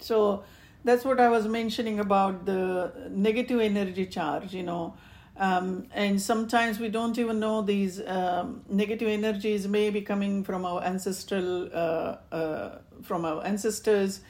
[0.00, 0.44] So
[0.84, 4.94] that's what I was mentioning about the negative energy charge, you know.
[5.36, 10.64] Um, and sometimes we don't even know these um, negative energies may be coming from
[10.64, 14.20] our ancestral, uh, uh, from our ancestors,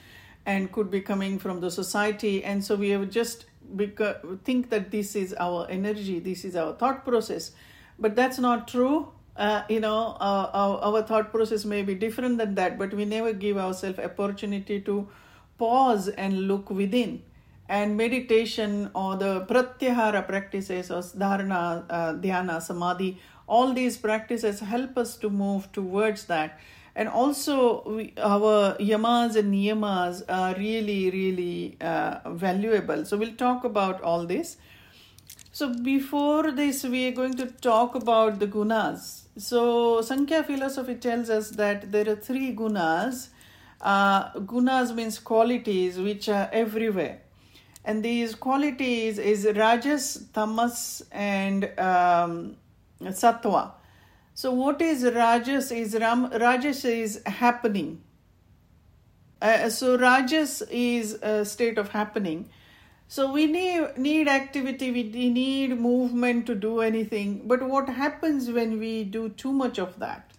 [0.46, 2.44] and could be coming from the society.
[2.44, 6.74] And so we have just beca- think that this is our energy, this is our
[6.74, 7.52] thought process,
[7.98, 9.12] but that's not true.
[9.36, 13.04] Uh, you know, uh, our, our thought process may be different than that, but we
[13.04, 15.08] never give ourselves opportunity to
[15.56, 17.22] pause and look within
[17.70, 24.98] and meditation or the pratyahara practices or dharana, uh, dhyana, samadhi, all these practices help
[24.98, 26.58] us to move towards that.
[26.96, 33.04] And also, we, our yamas and niyamas are really, really uh, valuable.
[33.04, 34.56] So, we'll talk about all this.
[35.52, 39.19] So, before this, we are going to talk about the gunas.
[39.40, 43.28] So, Sankhya philosophy tells us that there are three gunas.
[43.80, 47.22] Uh, gunas means qualities which are everywhere.
[47.82, 52.56] And these qualities is rajas tamas and um,
[53.00, 53.72] sattva.
[54.34, 58.02] So what is rajas is Ram, rajas is happening.
[59.40, 62.50] Uh, so rajas is a state of happening
[63.14, 67.30] so we need need activity we need movement to do anything.
[67.52, 70.30] But what happens when we do too much of that?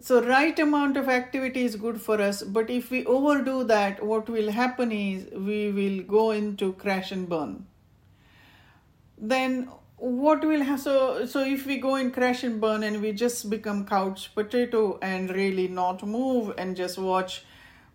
[0.00, 2.44] So right amount of activity is good for us.
[2.44, 7.28] But if we overdo that what will happen is we will go into crash and
[7.28, 7.66] burn.
[9.18, 13.12] Then what will have so so if we go in crash and burn and we
[13.26, 17.44] just become couch potato and really not move and just watch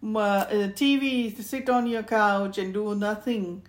[0.04, 3.64] tv sit on your couch and do nothing.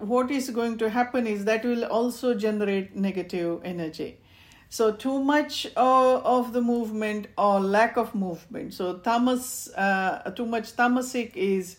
[0.00, 4.18] What is going to happen is that will also generate negative energy.
[4.70, 8.74] So too much uh, of the movement or lack of movement.
[8.74, 11.78] So tamas uh, too much tamasic is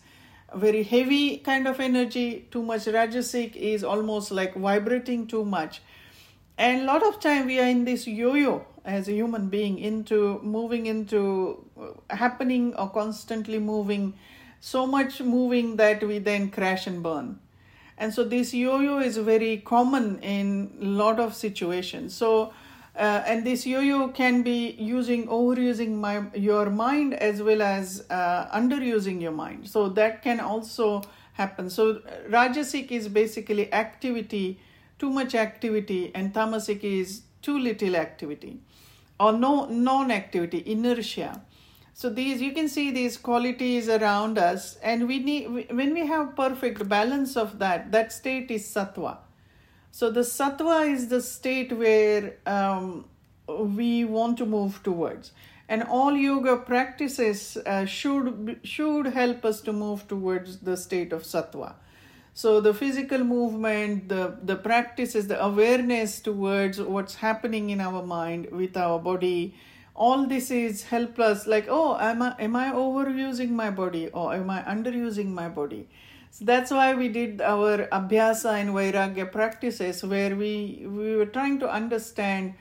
[0.54, 2.48] very heavy kind of energy.
[2.50, 5.82] Too much rajasic is almost like vibrating too much
[6.60, 10.38] and a lot of time we are in this yo-yo as a human being into
[10.42, 14.12] moving into uh, happening or constantly moving
[14.60, 17.38] so much moving that we then crash and burn.
[17.96, 22.14] And so this yo-yo is very common in a lot of situations.
[22.14, 22.52] So
[22.94, 28.48] uh, and this yo-yo can be using overusing my your mind as well as uh,
[28.54, 29.66] underusing your mind.
[29.66, 31.02] So that can also
[31.32, 31.70] happen.
[31.70, 34.58] So rajasic is basically activity
[35.00, 38.60] too much activity and tamasic is too little activity
[39.18, 41.42] or no non-activity inertia.
[41.92, 46.36] So these you can see these qualities around us and we need when we have
[46.36, 49.18] perfect balance of that that state is sattva.
[49.90, 53.06] So the sattva is the state where um,
[53.48, 55.32] we want to move towards,
[55.68, 61.24] and all yoga practices uh, should should help us to move towards the state of
[61.24, 61.74] sattva.
[62.40, 68.46] So the physical movement, the the practices, the awareness towards what's happening in our mind
[68.60, 69.54] with our body,
[69.94, 71.46] all this is help us.
[71.46, 75.82] Like, oh, am I am I overusing my body or am I underusing my body?
[76.30, 80.52] So that's why we did our abhyasa and vairagya practices, where we
[80.98, 82.54] we were trying to understand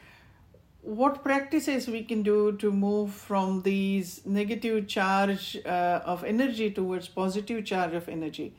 [0.81, 7.07] what practices we can do to move from these negative charge uh, of energy towards
[7.21, 8.49] positive charge of energy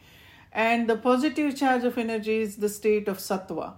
[0.52, 3.72] and the positive charge of energy is the state of sattva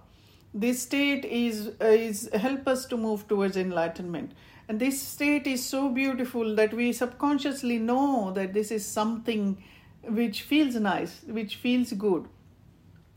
[0.53, 4.31] this state is uh, is help us to move towards enlightenment
[4.67, 9.61] and this state is so beautiful that we subconsciously know that this is something
[10.03, 12.27] which feels nice, which feels good.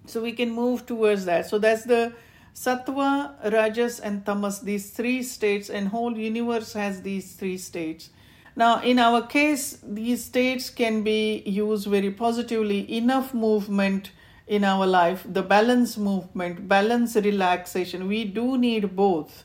[0.07, 1.47] So we can move towards that.
[1.47, 2.13] So that's the
[2.55, 8.11] sattva, rajas, and tamas, these three states, and whole universe has these three states.
[8.57, 12.91] Now, in our case, these states can be used very positively.
[12.97, 14.13] Enough movement
[14.47, 18.09] in our life, the balance movement, balance relaxation.
[18.09, 19.45] We do need both.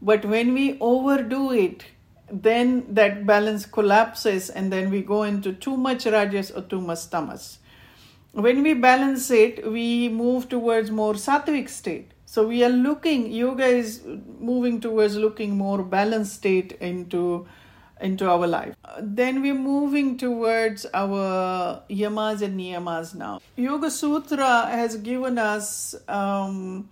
[0.00, 1.84] But when we overdo it,
[2.32, 7.10] then that balance collapses and then we go into too much rajas or too much
[7.10, 7.58] tamas
[8.32, 13.64] when we balance it we move towards more sattvic state so we are looking yoga
[13.64, 14.02] is
[14.38, 17.46] moving towards looking more balanced state into
[18.00, 24.96] into our life then we're moving towards our yamas and niyamas now yoga sutra has
[24.96, 26.88] given us um,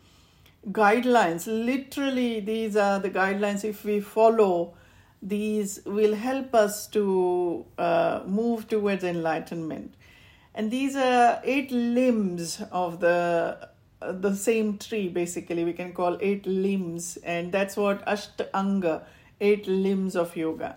[0.71, 4.75] guidelines literally these are the guidelines if we follow
[5.23, 9.95] these will help us to uh, move towards enlightenment.
[10.55, 13.69] And these are eight limbs of the
[14.01, 15.09] the same tree.
[15.09, 19.03] Basically, we can call eight limbs, and that's what Ashtanga,
[19.41, 20.77] eight limbs of yoga.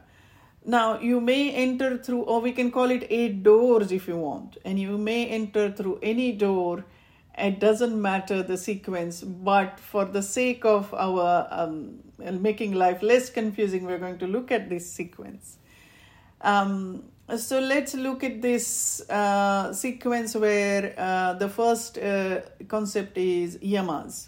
[0.63, 4.57] Now, you may enter through, or we can call it eight doors if you want,
[4.63, 6.85] and you may enter through any door
[7.37, 13.29] it doesn't matter the sequence, but for the sake of our um, making life less
[13.29, 15.57] confusing, we're going to look at this sequence.
[16.41, 17.03] Um,
[17.37, 24.27] so let's look at this uh, sequence where uh, the first uh, concept is yamas.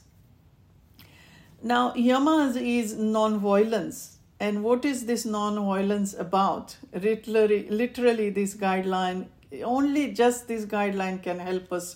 [1.62, 4.13] Now, yamas is non-violence.
[4.44, 6.76] And what is this non-violence about?
[6.94, 9.28] Literally, literally, this guideline,
[9.64, 11.96] only just this guideline can help us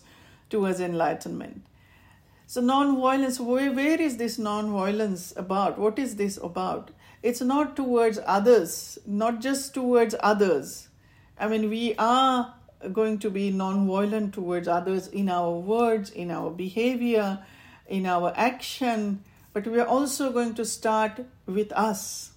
[0.49, 1.65] towards enlightenment.
[2.45, 5.77] So, non-violence, where, where is this non-violence about?
[5.77, 6.91] What is this about?
[7.21, 10.87] It's not towards others, not just towards others.
[11.37, 12.53] I mean, we are
[12.93, 17.39] going to be non-violent towards others in our words, in our behavior,
[17.87, 19.21] in our action,
[19.51, 22.31] but we are also going to start with us.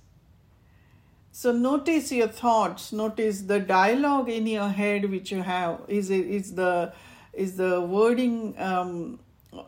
[1.41, 5.81] So notice your thoughts, notice the dialogue in your head which you have.
[5.89, 6.93] Is it is the
[7.33, 9.21] is the wording um,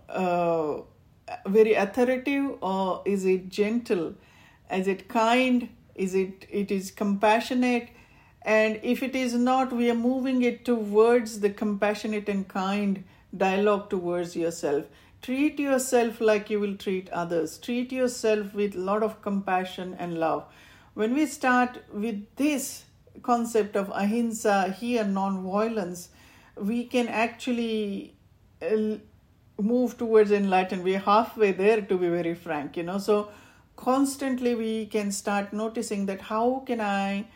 [0.07, 0.83] uh,
[1.47, 4.13] very authoritative or is it gentle?
[4.71, 5.71] Is it kind?
[5.95, 7.89] Is it it is compassionate?
[8.43, 13.03] And if it is not, we are moving it towards the compassionate and kind
[13.35, 14.85] dialogue towards yourself.
[15.23, 17.57] Treat yourself like you will treat others.
[17.57, 20.45] Treat yourself with a lot of compassion and love.
[20.95, 22.85] When we start with this
[23.23, 26.11] concept of ahimsa, here non violence,
[26.57, 28.15] we can actually
[28.61, 28.99] uh,
[29.59, 30.85] move towards enlightenment.
[30.85, 32.99] We're halfway there, to be very frank, you know.
[32.99, 33.31] So,
[33.77, 37.27] constantly we can start noticing that how can I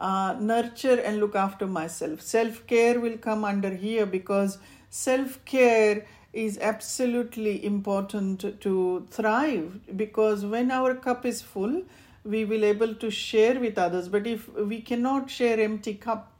[0.00, 2.20] uh, nurture and look after myself.
[2.20, 4.58] Self care will come under here because
[4.90, 11.82] self care is absolutely important to thrive because when our cup is full
[12.24, 16.32] we will able to share with others but if we cannot share empty cup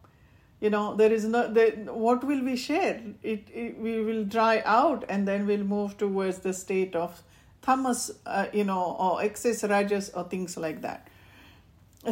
[0.60, 4.62] you know there is no there, what will we share it, it, we will dry
[4.64, 7.22] out and then we'll move towards the state of
[7.62, 11.08] tamas uh, you know or excess rajas or things like that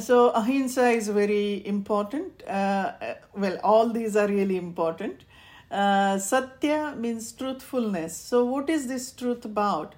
[0.00, 2.42] so ahimsa is very important.
[2.48, 2.92] Uh,
[3.34, 5.24] well, all these are really important.
[5.70, 8.16] Uh, satya means truthfulness.
[8.16, 9.94] So, what is this truth about?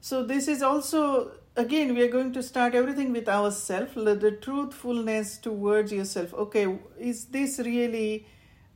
[0.00, 3.94] So, this is also again we are going to start everything with ourselves.
[3.94, 6.34] The truthfulness towards yourself.
[6.34, 8.26] Okay, is this really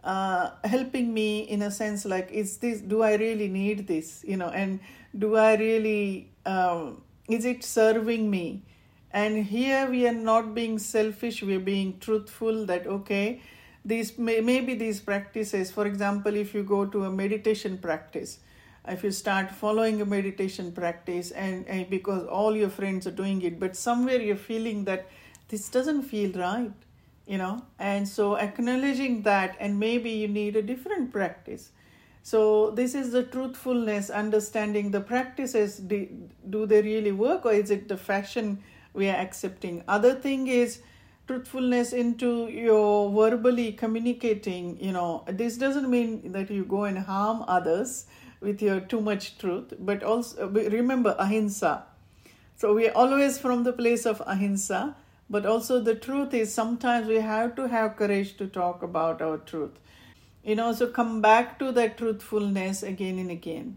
[0.05, 2.05] uh, helping me in a sense?
[2.05, 2.81] Like, is this?
[2.81, 4.25] Do I really need this?
[4.27, 4.81] You know, and
[5.19, 6.31] do I really?
[6.47, 8.63] Um, is it serving me?
[9.11, 13.41] and here we are not being selfish we are being truthful that okay
[13.85, 18.39] these may, maybe these practices for example if you go to a meditation practice
[18.89, 23.43] if you start following a meditation practice and, and because all your friends are doing
[23.43, 25.07] it but somewhere you're feeling that
[25.49, 26.73] this doesn't feel right
[27.27, 31.71] you know and so acknowledging that and maybe you need a different practice
[32.23, 36.09] so this is the truthfulness understanding the practices do,
[36.51, 38.63] do they really work or is it the fashion
[38.99, 39.83] we are accepting.
[39.89, 40.81] Other thing is
[41.27, 44.79] truthfulness into your verbally communicating.
[44.81, 48.07] You know, this doesn't mean that you go and harm others
[48.41, 51.85] with your too much truth, but also remember ahimsa.
[52.57, 54.97] So we are always from the place of ahimsa,
[55.31, 59.39] but also the truth is sometimes we have to have courage to talk about our
[59.39, 59.73] truth.
[60.43, 63.77] You know, so come back to that truthfulness again and again.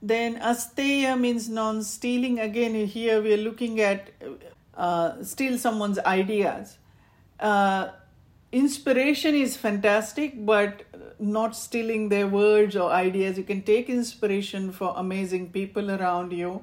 [0.00, 2.38] Then asteya means non stealing.
[2.38, 4.10] Again, here we are looking at
[4.74, 6.78] uh, steal someone's ideas.
[7.38, 7.88] Uh,
[8.52, 10.82] inspiration is fantastic, but
[11.18, 13.38] not stealing their words or ideas.
[13.38, 16.62] You can take inspiration for amazing people around you.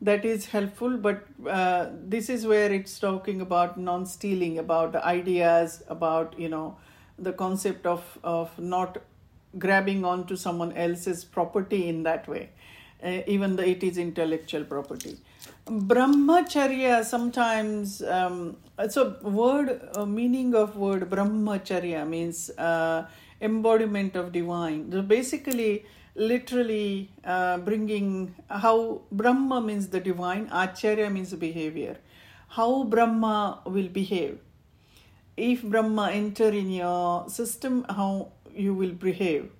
[0.00, 5.04] That is helpful, but uh, this is where it's talking about non stealing, about the
[5.04, 6.76] ideas, about, you know,
[7.18, 8.98] the concept of, of not
[9.58, 12.50] grabbing onto someone else's property in that way,
[13.02, 15.16] uh, even though it is intellectual property
[15.66, 18.56] brahmacharya sometimes um,
[18.88, 23.06] so word uh, meaning of word brahmacharya means uh,
[23.40, 31.34] embodiment of divine so basically literally uh, bringing how brahma means the divine acharya means
[31.34, 31.96] behavior
[32.48, 34.38] how brahma will behave
[35.36, 39.50] if brahma enter in your system how you will behave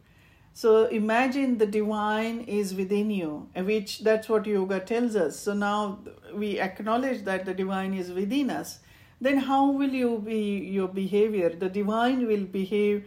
[0.57, 5.37] so imagine the divine is within you, which that's what yoga tells us.
[5.37, 5.99] So now
[6.33, 8.79] we acknowledge that the divine is within us.
[9.20, 11.49] Then how will you be your behavior?
[11.49, 13.05] The divine will behave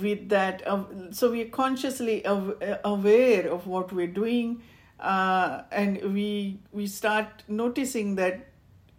[0.00, 0.66] with that.
[0.66, 4.62] Uh, so we're consciously aware of what we're doing,
[5.00, 8.48] uh, and we we start noticing that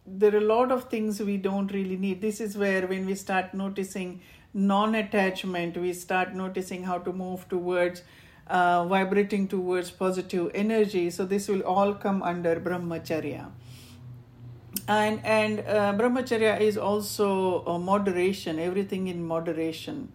[0.06, 2.22] there are a lot of things we don't really need.
[2.22, 4.22] This is where when we start noticing
[4.54, 8.04] non attachment, we start noticing how to move towards
[8.48, 11.10] uh, vibrating towards positive energy.
[11.10, 13.52] So this will all come under brahmacharya.
[14.88, 20.12] And and uh, brahmacharya is also moderation, everything in moderation.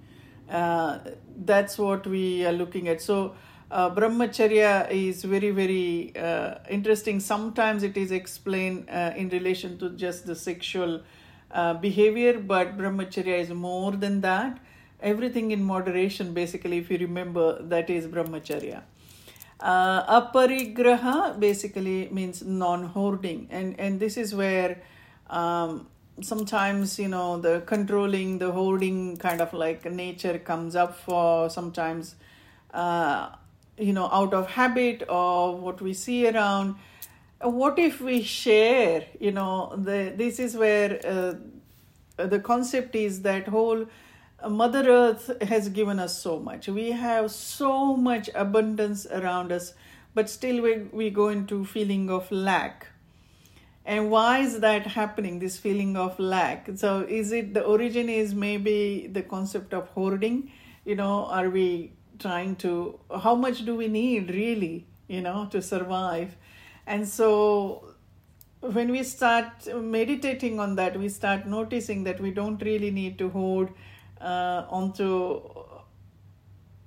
[0.51, 0.99] Uh,
[1.45, 3.01] that's what we are looking at.
[3.01, 3.35] So
[3.71, 7.21] uh, brahmacharya is very very uh, interesting.
[7.21, 11.03] Sometimes it is explained uh, in relation to just the sexual
[11.51, 14.59] uh, behavior, but brahmacharya is more than that
[15.01, 18.83] everything in moderation basically if you remember that is brahmacharya
[19.61, 24.81] uh, aparigraha basically means non-hoarding and and this is where
[25.31, 25.87] um,
[26.23, 32.15] sometimes you know the controlling the holding kind of like nature comes up for sometimes
[32.75, 33.31] uh,
[33.77, 36.75] you know out of habit or what we see around
[37.43, 41.35] what if we share you know the this is where uh,
[42.27, 43.87] the concept is that whole
[44.47, 46.69] Mother Earth has given us so much.
[46.69, 49.75] We have so much abundance around us,
[50.15, 52.87] but still we, we go into feeling of lack.
[53.89, 56.69] And why is that happening, this feeling of lack?
[56.75, 60.53] So is it the origin is maybe the concept of hoarding?
[60.85, 65.63] You know, are we trying to, how much do we need really, you know, to
[65.63, 66.37] survive?
[66.87, 67.95] And so
[68.61, 73.31] when we start meditating on that, we start noticing that we don't really need to
[73.31, 73.73] hoard
[74.21, 75.41] uh, onto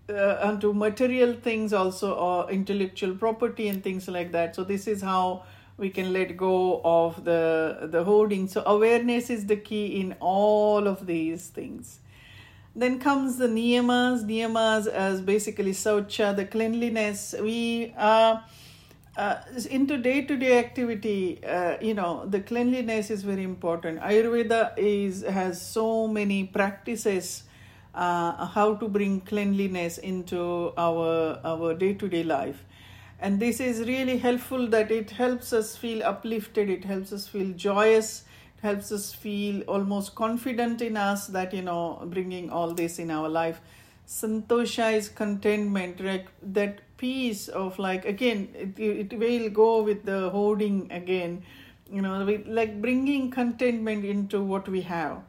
[0.10, 5.02] uh, onto material things also or intellectual property and things like that so this is
[5.02, 5.44] how
[5.82, 8.48] we can let go of the the hoarding.
[8.48, 12.00] So awareness is the key in all of these things.
[12.76, 14.26] Then comes the niyamas.
[14.32, 17.36] Niyamas as basically saucha the cleanliness.
[17.50, 18.44] We are
[19.18, 19.38] uh,
[19.70, 24.00] into day-to-day activity uh, you know the cleanliness is very important.
[24.12, 27.44] Ayurveda is has so many practices
[27.94, 30.46] uh, how to bring cleanliness into
[30.78, 32.64] our our day-to-day life
[33.22, 37.54] and this is really helpful that it helps us feel uplifted it helps us feel
[37.54, 38.24] joyous
[38.58, 43.10] it helps us feel almost confident in us that you know bringing all this in
[43.12, 43.62] our life.
[44.08, 50.30] Santosha is contentment right that piece of like again it, it will go with the
[50.30, 51.44] holding again
[51.90, 55.22] you know with like bringing contentment into what we have.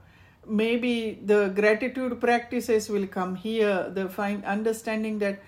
[0.47, 5.41] Maybe the gratitude practices will come here the find understanding that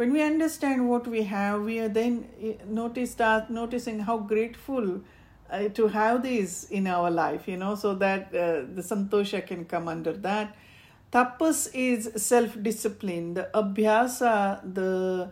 [0.00, 5.00] when we understand what we have we are then eh, noticing how grateful
[5.50, 9.64] uh, to have these in our life you know so that uh, the santosha can
[9.64, 10.56] come under that.
[11.12, 15.30] Tapas is self discipline the abhyasa the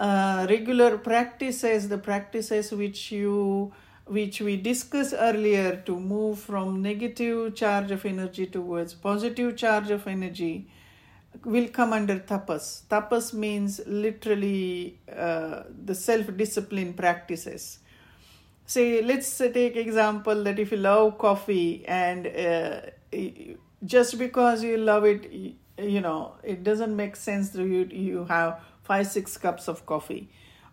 [0.00, 3.72] uh, regular practices, the practices which you
[4.06, 10.06] which we discussed earlier to move from negative charge of energy towards positive charge of
[10.08, 10.66] energy
[11.44, 12.82] will come under tapas.
[12.88, 17.78] Tapas means literally uh, the self-discipline practices.
[18.66, 22.80] Say, let's take example that if you love coffee and uh,
[23.84, 25.30] just because you love it,
[25.78, 27.88] you know, it doesn't make sense to you.
[27.90, 30.28] You have five six cups of coffee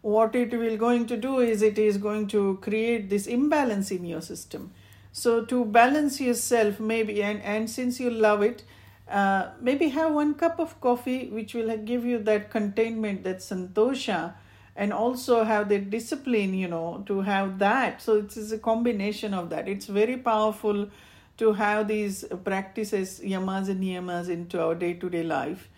[0.05, 4.05] what it will going to do is it is going to create this imbalance in
[4.05, 4.71] your system
[5.11, 8.63] so to balance yourself maybe and, and since you love it
[9.09, 14.33] uh, maybe have one cup of coffee which will give you that containment that santosha
[14.75, 18.01] and also have the discipline you know to have that.
[18.01, 19.67] So it is a combination of that.
[19.67, 20.89] It's very powerful
[21.37, 25.69] to have these practices yamas and niyamas into our day-to-day life.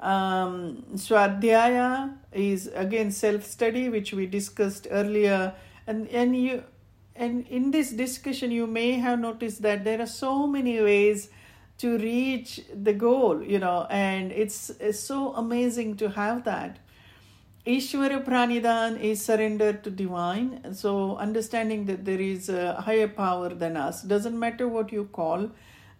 [0.00, 5.54] Um, Swadhyaya is again self study, which we discussed earlier,
[5.86, 6.62] and and you
[7.16, 11.30] and in this discussion you may have noticed that there are so many ways
[11.78, 16.78] to reach the goal, you know, and it's, it's so amazing to have that.
[17.66, 20.74] Ishvara Pranidhan is surrender to divine.
[20.74, 24.02] So understanding that there is a higher power than us.
[24.02, 25.50] Doesn't matter what you call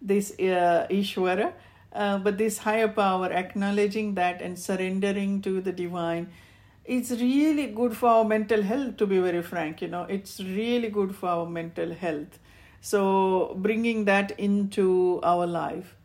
[0.01, 1.53] this uh, Ishvara
[1.95, 6.29] uh, but this higher power, acknowledging that and surrendering to the divine,
[6.83, 9.81] it's really good for our mental health, to be very frank.
[9.81, 12.37] You know, it's really good for our mental health.
[12.85, 15.95] So, bringing that into our life.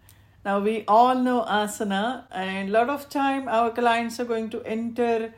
[0.46, 4.62] Now, we all know asana, and a lot of time our clients are going to
[4.62, 5.34] enter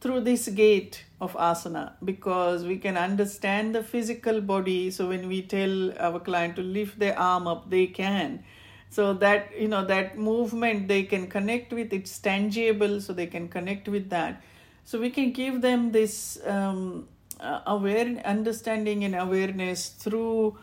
[0.00, 4.92] through this gate of asana because we can understand the physical body.
[4.92, 8.44] So, when we tell our client to lift their arm up, they can
[8.88, 13.48] so that you know that movement they can connect with it's tangible so they can
[13.48, 14.40] connect with that
[14.84, 17.08] so we can give them this um,
[17.40, 20.56] aware understanding and awareness through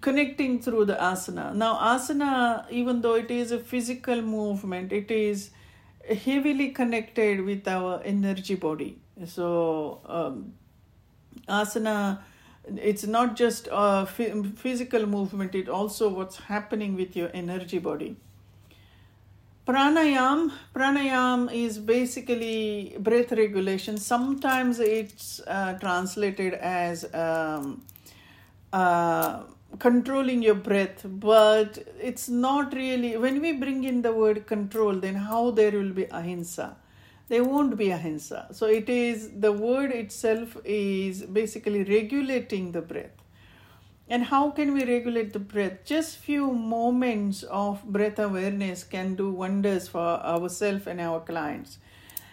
[0.00, 5.50] connecting through the asana now asana even though it is a physical movement it is
[6.14, 8.98] heavily connected with our energy body.
[9.24, 10.54] So, um,
[11.48, 12.20] asana,
[12.76, 18.16] it's not just a physical movement, it also what's happening with your energy body.
[19.66, 23.96] Pranayam, pranayam is basically breath regulation.
[23.96, 27.82] Sometimes it's uh, translated as um,
[28.72, 29.42] uh,
[29.78, 35.14] controlling your breath but it's not really when we bring in the word control then
[35.14, 36.76] how there will be ahimsa?
[37.28, 38.48] There won't be ahimsa.
[38.52, 43.22] So it is the word itself is basically regulating the breath.
[44.08, 45.84] And how can we regulate the breath?
[45.84, 51.78] Just few moments of breath awareness can do wonders for ourselves and our clients.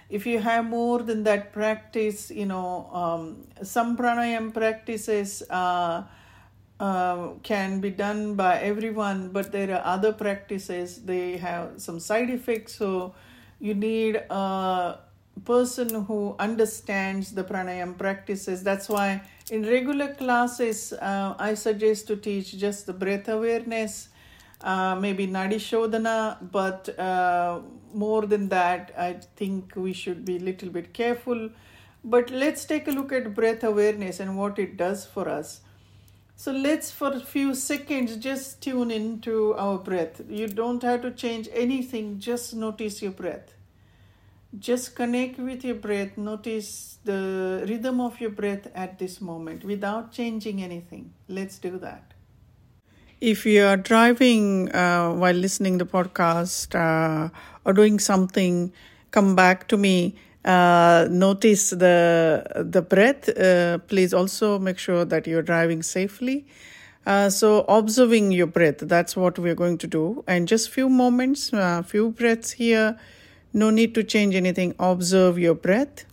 [0.10, 6.04] If you have more than that practice you know um, some pranayam practices uh,
[6.84, 11.02] uh, can be done by everyone, but there are other practices.
[11.12, 13.14] They have some side effects, so
[13.60, 15.00] you need a
[15.46, 18.64] person who understands the pranayam practices.
[18.64, 24.10] That's why in regular classes, uh, I suggest to teach just the breath awareness,
[24.62, 27.62] uh, maybe nadi shodhana, but uh,
[27.94, 31.50] more than that, I think we should be a little bit careful.
[32.04, 35.62] But let's take a look at breath awareness and what it does for us.
[36.36, 40.22] So let's for a few seconds just tune into our breath.
[40.30, 43.54] You don't have to change anything, just notice your breath.
[44.60, 50.12] Just connect with your breath, notice the rhythm of your breath at this moment without
[50.12, 51.14] changing anything.
[51.28, 52.14] Let's do that.
[53.22, 57.30] If you are driving uh, while listening to podcast uh,
[57.64, 58.74] or doing something,
[59.12, 60.16] come back to me
[60.46, 63.30] uh, notice the the breath.
[63.30, 66.46] Uh, please also make sure that you're driving safely.
[67.06, 70.24] Uh, so observing your breath, that's what we're going to do.
[70.26, 72.98] And just few moments, uh, few breaths here.
[73.52, 74.74] No need to change anything.
[74.80, 76.06] Observe your breath.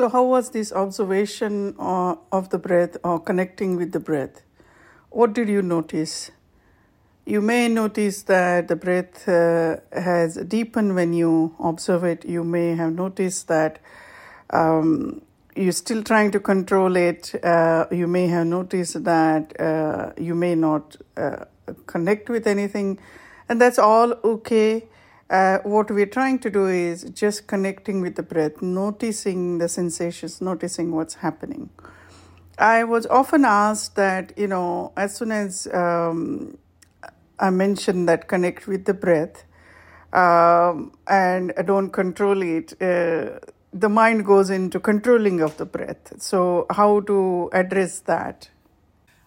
[0.00, 4.40] So, how was this observation uh, of the breath or connecting with the breath?
[5.10, 6.30] What did you notice?
[7.26, 12.24] You may notice that the breath uh, has deepened when you observe it.
[12.24, 13.78] You may have noticed that
[14.48, 15.20] um,
[15.54, 17.34] you're still trying to control it.
[17.44, 21.44] Uh, you may have noticed that uh, you may not uh,
[21.84, 22.98] connect with anything,
[23.50, 24.88] and that's all okay
[25.30, 30.40] uh, what we're trying to do is just connecting with the breath, noticing the sensations,
[30.40, 31.70] noticing what's happening.
[32.58, 36.58] I was often asked that, you know, as soon as um,
[37.38, 39.44] I mention that connect with the breath
[40.12, 43.38] um, and don't control it, uh,
[43.72, 46.20] the mind goes into controlling of the breath.
[46.20, 48.50] So, how to address that?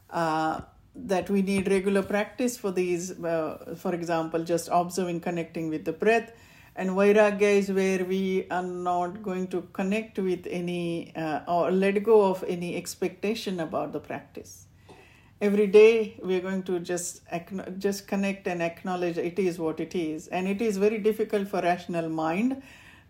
[0.09, 0.61] Uh,
[0.95, 5.93] that we need regular practice for these uh, for example just observing connecting with the
[5.93, 6.31] breath.
[6.75, 12.01] And vairagya is where we are not going to connect with any uh, or let
[12.03, 14.65] go of any expectation about the practice.
[15.39, 17.21] Every day we are going to just
[17.77, 20.27] just connect and acknowledge it is what it is.
[20.27, 22.63] And it is very difficult for rational mind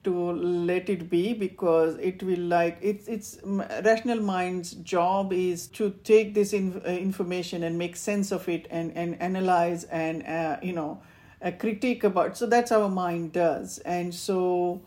[0.04, 3.40] to let it be because it will like it's it's
[3.86, 8.68] rational mind's job is to take this in, uh, information and make sense of it
[8.70, 11.02] and and analyze and uh, you know
[11.44, 13.78] a critique about so that's our mind does.
[13.80, 14.82] And so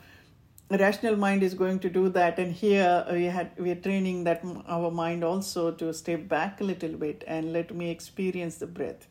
[0.71, 2.39] rational mind is going to do that.
[2.39, 6.64] And here we had we are training that our mind also to step back a
[6.64, 9.07] little bit and let me experience the breath.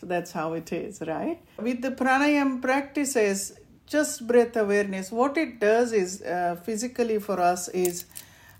[0.00, 1.40] So that's how it is right?
[1.58, 3.52] With the pranayam practices
[3.86, 5.10] just breath awareness.
[5.12, 8.04] What it does is uh, physically for us is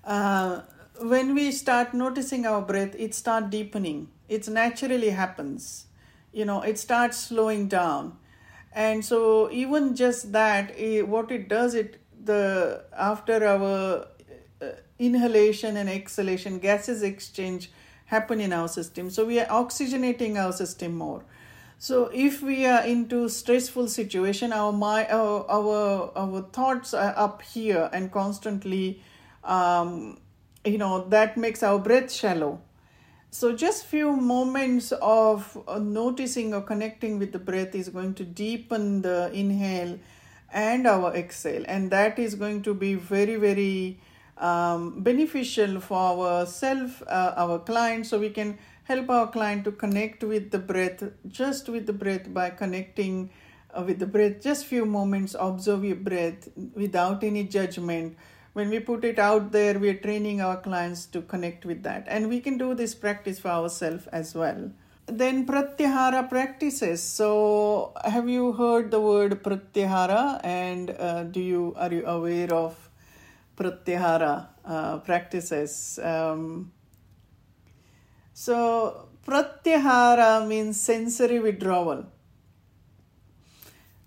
[0.05, 0.63] uh,
[1.01, 4.09] when we start noticing our breath it start deepening.
[4.29, 5.87] It naturally happens.
[6.33, 8.17] You know it starts slowing down.
[8.73, 14.07] And so even just that it, what it does it the after our
[14.61, 14.67] uh,
[14.99, 17.71] inhalation and exhalation gases exchange
[18.07, 19.11] happen in our system.
[19.11, 21.25] So we are oxygenating our system more
[21.79, 27.43] so if we are into stressful situation, our my our our, our thoughts are up
[27.43, 29.03] here and constantly,
[29.45, 30.19] um,
[30.65, 32.61] you know that makes our breath shallow.
[33.31, 38.25] So just few moments of uh, noticing or connecting with the breath is going to
[38.25, 39.99] deepen the inhale
[40.51, 44.01] and our exhale, and that is going to be very very
[44.39, 49.73] um, beneficial for our self, uh, our clients, so we can help our client to
[49.73, 53.31] connect with the breath, just with the breath by connecting
[53.77, 58.17] uh, with the breath, just few moments, observe your breath without any judgment.
[58.53, 62.07] When we put it out there, we are training our clients to connect with that.
[62.09, 64.71] And we can do this practice for ourselves as well.
[65.07, 67.03] Then pratyahara practices.
[67.03, 70.41] So, have you heard the word pratyahara?
[70.43, 72.91] And uh, do you are you aware of
[73.57, 76.01] pratyahara uh, practices?
[76.03, 76.73] Um,
[78.39, 82.05] so, pratyahara means sensory withdrawal.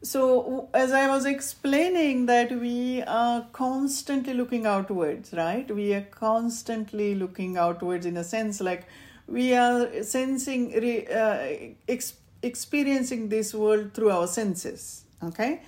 [0.03, 5.69] So, as I was explaining, that we are constantly looking outwards, right?
[5.73, 8.85] We are constantly looking outwards in a sense like
[9.25, 11.47] we are sensing, uh,
[11.87, 12.13] ex-
[12.43, 15.63] experiencing this world through our senses, okay?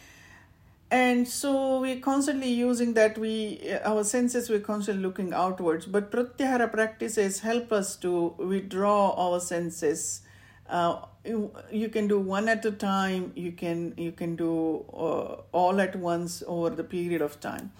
[0.92, 5.86] And so we're constantly using that we our senses we're constantly looking outwards.
[5.86, 10.22] But pratyahara practices help us to withdraw our senses.
[10.70, 13.32] Uh, you, can do one at a time.
[13.36, 17.72] You can you can do uh, all at once over the period of time.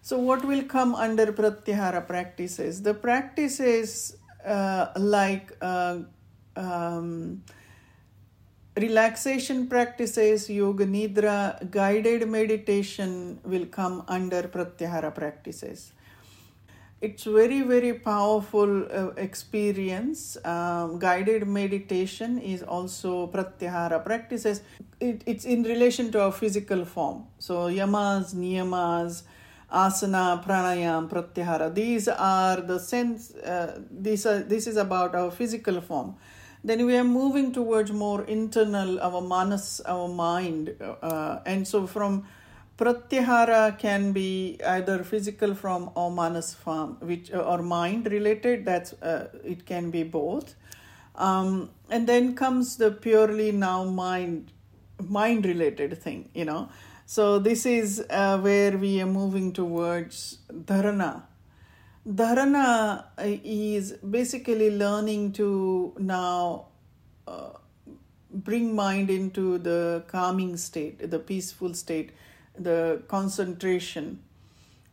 [0.00, 2.80] So what will come under pratyahara practices?
[2.82, 5.98] The practices uh, like uh,
[6.56, 7.42] um,
[8.80, 15.92] relaxation practices, yoga nidra, guided meditation will come under pratyahara practices.
[17.00, 20.36] It's very, very powerful uh, experience.
[20.44, 24.62] Um, guided meditation is also pratyahara practices.
[24.98, 27.26] It, it's in relation to our physical form.
[27.38, 29.22] So, yamas, niyamas,
[29.72, 31.72] asana, pranayam, pratyahara.
[31.72, 33.32] These are the sense.
[33.34, 34.40] Uh, these are.
[34.40, 36.16] This is about our physical form
[36.68, 42.24] then we are moving towards more internal our manas our mind uh, and so from
[42.78, 48.92] pratyahara can be either physical from or manas form which uh, or mind related that's
[49.02, 50.54] uh, it can be both.
[51.16, 54.52] Um, and then comes the purely now mind
[55.02, 56.68] mind related thing you know.
[57.06, 61.22] So this is uh, where we are moving towards dharana
[62.08, 66.68] Dharana uh, is basically learning to now
[67.26, 67.50] uh,
[68.32, 72.12] bring mind into the calming state, the peaceful state,
[72.58, 74.20] the concentration.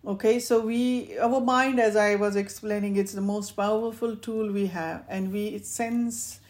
[0.06, 4.68] Okay, so we our mind, as I was explaining, it's the most powerful tool we
[4.68, 6.42] have, and we sense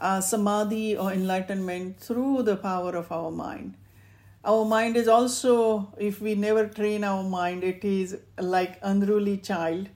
[0.00, 3.76] uh, samadhi or enlightenment through the power of our mind
[4.42, 9.88] our mind is also if we never train our mind it is like unruly child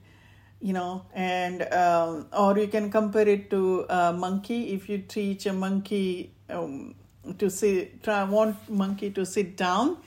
[0.65, 4.73] you know and um, or you can compare it to a monkey.
[4.73, 6.95] If you teach a monkey um,
[7.37, 9.97] to sit try want monkey to sit down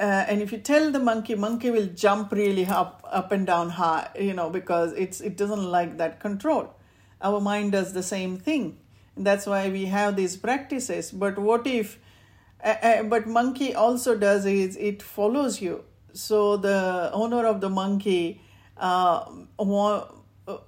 [0.00, 3.68] uh, and if you tell the monkey monkey will jump really up up and down
[3.68, 6.74] high you know because it's it doesn't like that control.
[7.20, 8.78] Our mind does the same thing.
[9.16, 11.10] And that's why we have these practices.
[11.10, 11.98] But what if
[12.64, 15.84] uh, uh, but monkey also does is it follows you.
[16.12, 18.40] So the owner of the monkey
[18.78, 19.24] uh,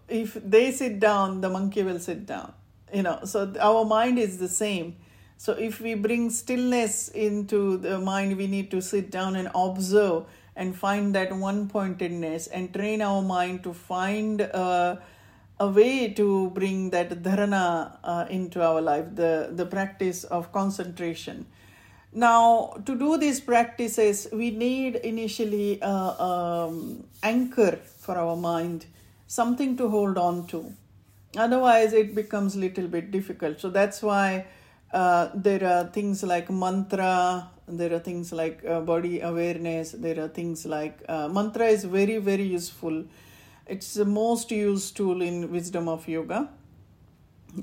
[0.08, 2.52] if they sit down, the monkey will sit down.
[2.92, 4.96] You know, so our mind is the same.
[5.36, 10.26] So if we bring stillness into the mind, we need to sit down and observe
[10.54, 15.00] and find that one pointedness and train our mind to find a,
[15.58, 21.46] a way to bring that dharana uh, into our life, the, the practice of concentration.
[22.12, 28.86] Now, to do these practices, we need initially an um, anchor for our mind,
[29.26, 30.72] something to hold on to.
[31.36, 33.60] Otherwise, it becomes a little bit difficult.
[33.60, 34.46] So that's why
[34.92, 40.28] uh, there are things like mantra, there are things like uh, body awareness, there are
[40.28, 43.04] things like uh, mantra is very, very useful.
[43.66, 46.48] It's the most used tool in wisdom of yoga.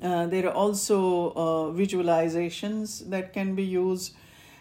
[0.02, 4.14] Uh, there are also uh, visualizations that can be used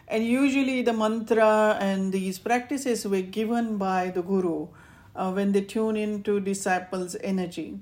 [0.09, 4.68] and usually the mantra and these practices were given by the guru
[5.17, 7.79] uh, when they tune into disciples' energy.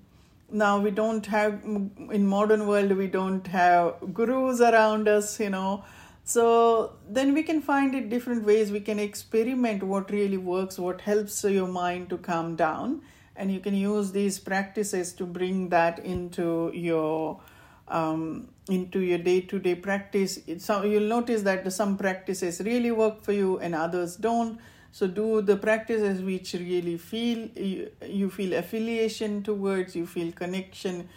[0.51, 5.85] Now we don't have in modern world we don't have gurus around us, you know.
[6.25, 8.71] So then we can find it different ways.
[8.71, 13.03] We can experiment what really works, what helps your mind to calm down,
[13.37, 17.41] and you can use these practices to bring that into your
[17.89, 23.59] um, into your day-to-day practice so you'll notice that some practices really work for you
[23.59, 24.59] and others don't
[24.95, 31.09] so do the practices which really feel you, you feel affiliation towards you feel connection.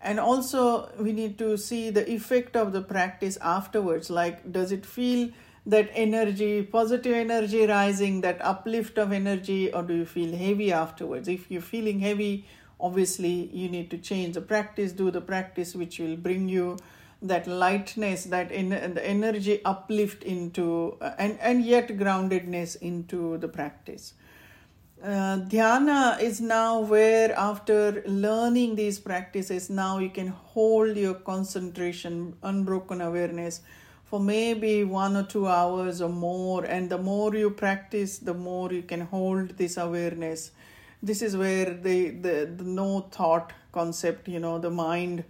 [0.00, 4.08] And also we need to see the effect of the practice afterwards.
[4.08, 5.28] Like does it feel
[5.66, 11.28] that energy positive energy rising that uplift of energy or do you feel heavy afterwards?
[11.28, 12.46] If you're feeling heavy
[12.80, 16.78] obviously you need to change the practice do the practice which will bring you
[17.22, 23.48] that lightness that in the energy uplift into uh, and and yet groundedness into the
[23.48, 24.14] practice.
[25.02, 32.34] Uh, dhyana is now where after learning these practices now you can hold your concentration
[32.42, 33.60] unbroken awareness
[34.04, 38.72] for maybe one or two hours or more and the more you practice the more
[38.72, 40.52] you can hold this awareness.
[41.02, 45.24] This is where the, the, the no thought concept you know the mind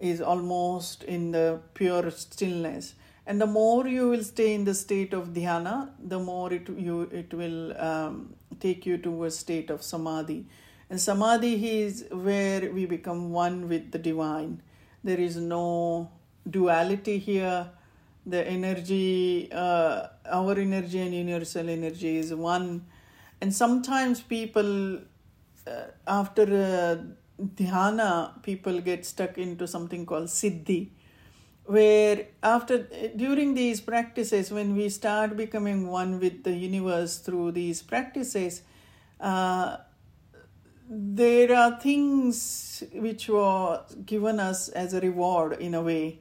[0.00, 2.94] is almost in the pure stillness.
[3.26, 7.02] And the more you will stay in the state of dhyana the more it you
[7.12, 10.46] it will um, take you to a state of samadhi.
[10.88, 14.62] And samadhi is where we become one with the divine.
[15.04, 16.10] There is no
[16.48, 17.70] duality here.
[18.26, 22.86] The energy uh, our energy and universal energy is one.
[23.40, 24.98] And sometimes people
[25.66, 26.96] uh, after uh,
[27.40, 30.90] dhyana, people get stuck into something called siddhi,
[31.64, 37.82] where after during these practices, when we start becoming one with the universe through these
[37.82, 38.62] practices,
[39.20, 39.76] uh,
[40.88, 46.20] there are things which were given us as a reward in a way.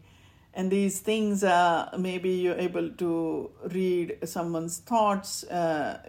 [0.54, 6.00] And these things are maybe you're able to read someone's thoughts uh,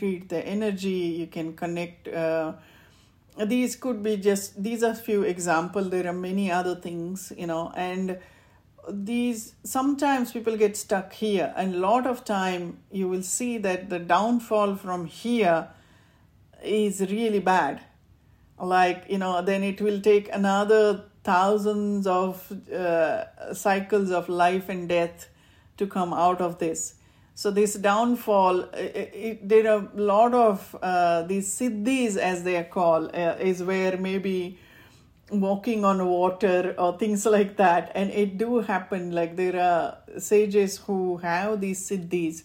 [0.00, 2.54] read the energy you can connect uh,
[3.38, 5.84] these could be just these are few example.
[5.84, 8.18] There are many other things you know and
[8.88, 13.88] these sometimes people get stuck here and a lot of time you will see that
[13.88, 15.68] the downfall from here
[16.62, 17.80] is really bad.
[18.58, 24.88] Like you know then it will take another thousands of uh, cycles of life and
[24.88, 25.28] death
[25.76, 26.94] to come out of this
[27.42, 32.56] so this downfall, it, it, there are a lot of uh, these siddhis, as they
[32.56, 34.60] are called, uh, is where maybe
[35.28, 39.10] walking on water or things like that, and it do happen.
[39.10, 42.44] Like there are sages who have these siddhis,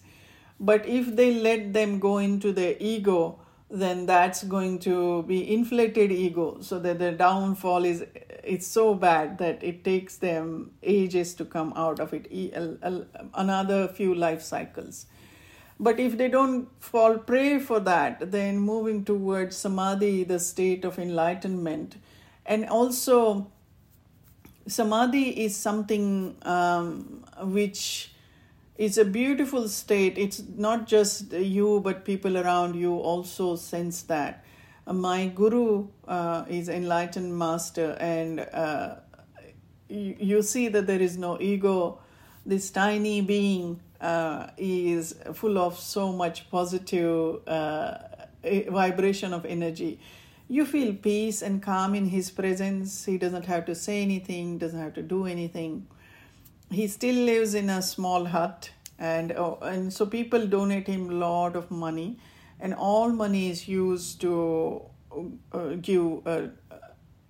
[0.58, 3.38] but if they let them go into their ego,
[3.70, 6.58] then that's going to be inflated ego.
[6.60, 8.04] So that the downfall is
[8.42, 12.26] it's so bad that it takes them ages to come out of it
[13.34, 15.06] another few life cycles.
[15.80, 20.98] But if they don't fall prey for that then moving towards samadhi the state of
[20.98, 21.96] enlightenment.
[22.46, 23.52] And also
[24.66, 28.12] samadhi is something um, which
[28.78, 30.16] it's a beautiful state.
[30.16, 34.44] It's not just you, but people around you also sense that.
[34.86, 38.94] Uh, my guru uh, is enlightened master, and uh,
[39.88, 41.98] you, you, see that there is no ego.
[42.46, 47.98] This tiny being uh, is full of so much positive uh,
[48.70, 49.98] vibration of energy.
[50.46, 53.04] You feel peace and calm in his presence.
[53.04, 55.88] He doesn't have to say anything, doesn't have to do anything
[56.70, 61.14] he still lives in a small hut and oh, and so people donate him a
[61.14, 62.18] lot of money
[62.60, 64.82] and all money is used to
[65.52, 66.42] uh, give uh,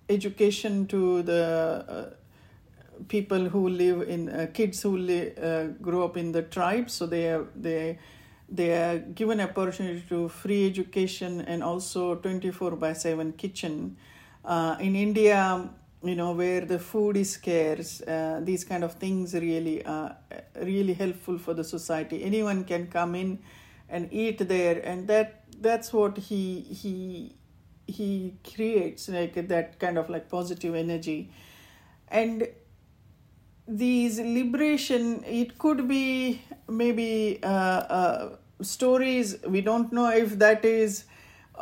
[0.09, 2.09] education to the uh,
[3.07, 6.89] people who live in uh, kids who li- uh, grow up in the tribe.
[6.89, 7.99] So they are they
[8.49, 13.97] they are given opportunity to free education and also 24 by 7 kitchen.
[14.43, 15.69] Uh, in india
[16.03, 20.15] you know where the food is scarce uh, these kind of things really are
[20.61, 22.23] really helpful for the society.
[22.23, 23.39] Anyone can come in
[23.89, 27.35] and eat there and that that's what he he
[27.87, 31.31] he creates like that kind of like positive energy.
[32.07, 32.47] And
[33.67, 38.29] these liberation it could be maybe uh, uh,
[38.61, 41.08] stories we don't know if that is uh,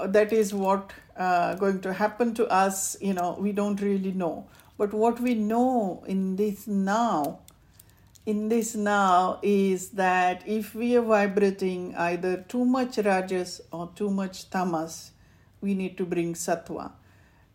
[0.06, 4.46] that is what uh, going to happen to us, you know, we don't really know.
[4.78, 7.40] But what we know in this now,
[8.26, 14.12] in this now, is that if we are vibrating either too much rajas or too
[14.12, 15.12] much tamas,
[15.62, 16.92] we need to bring sattva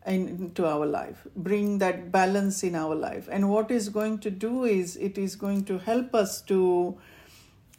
[0.05, 3.29] into our life, bring that balance in our life.
[3.31, 6.97] And what is going to do is it is going to help us to.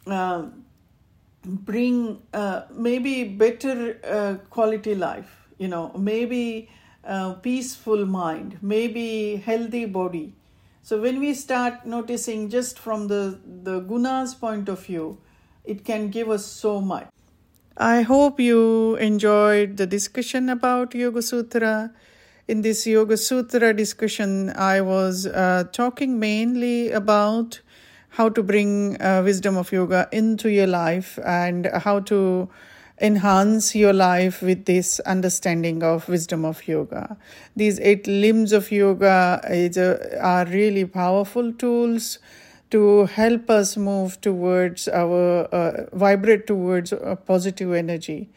[0.07, 0.45] Uh,
[1.45, 6.69] bring uh, maybe better uh, quality life you know maybe
[7.41, 10.33] peaceful mind maybe healthy body.
[10.81, 15.19] So when we start noticing just from the the gunas point of view
[15.63, 17.07] it can give us so much.
[17.77, 21.91] I hope you enjoyed the discussion about yoga sutra.
[22.47, 27.61] In this yoga sutra discussion i was uh, talking mainly about
[28.15, 32.49] how to bring uh, wisdom of yoga into your life and how to
[33.01, 37.17] enhance your life with this understanding of wisdom of yoga.
[37.57, 42.19] These eight limbs of yoga a, are really powerful tools
[42.71, 48.29] to help us move towards our uh, vibrate towards a positive energy.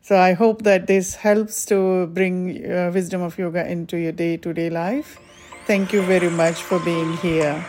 [0.00, 4.36] So I hope that this helps to bring uh, wisdom of yoga into your day
[4.38, 5.20] to day life.
[5.64, 7.64] Thank you very much for being here.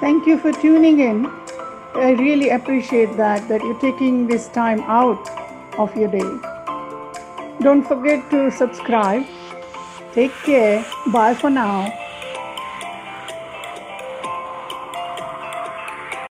[0.00, 1.26] Thank you for tuning in.
[1.94, 5.26] I really appreciate that, that you're taking this time out
[5.78, 6.30] of your day.
[7.60, 9.24] Don't forget to subscribe.
[10.12, 10.84] Take care.
[11.12, 12.05] Bye for now.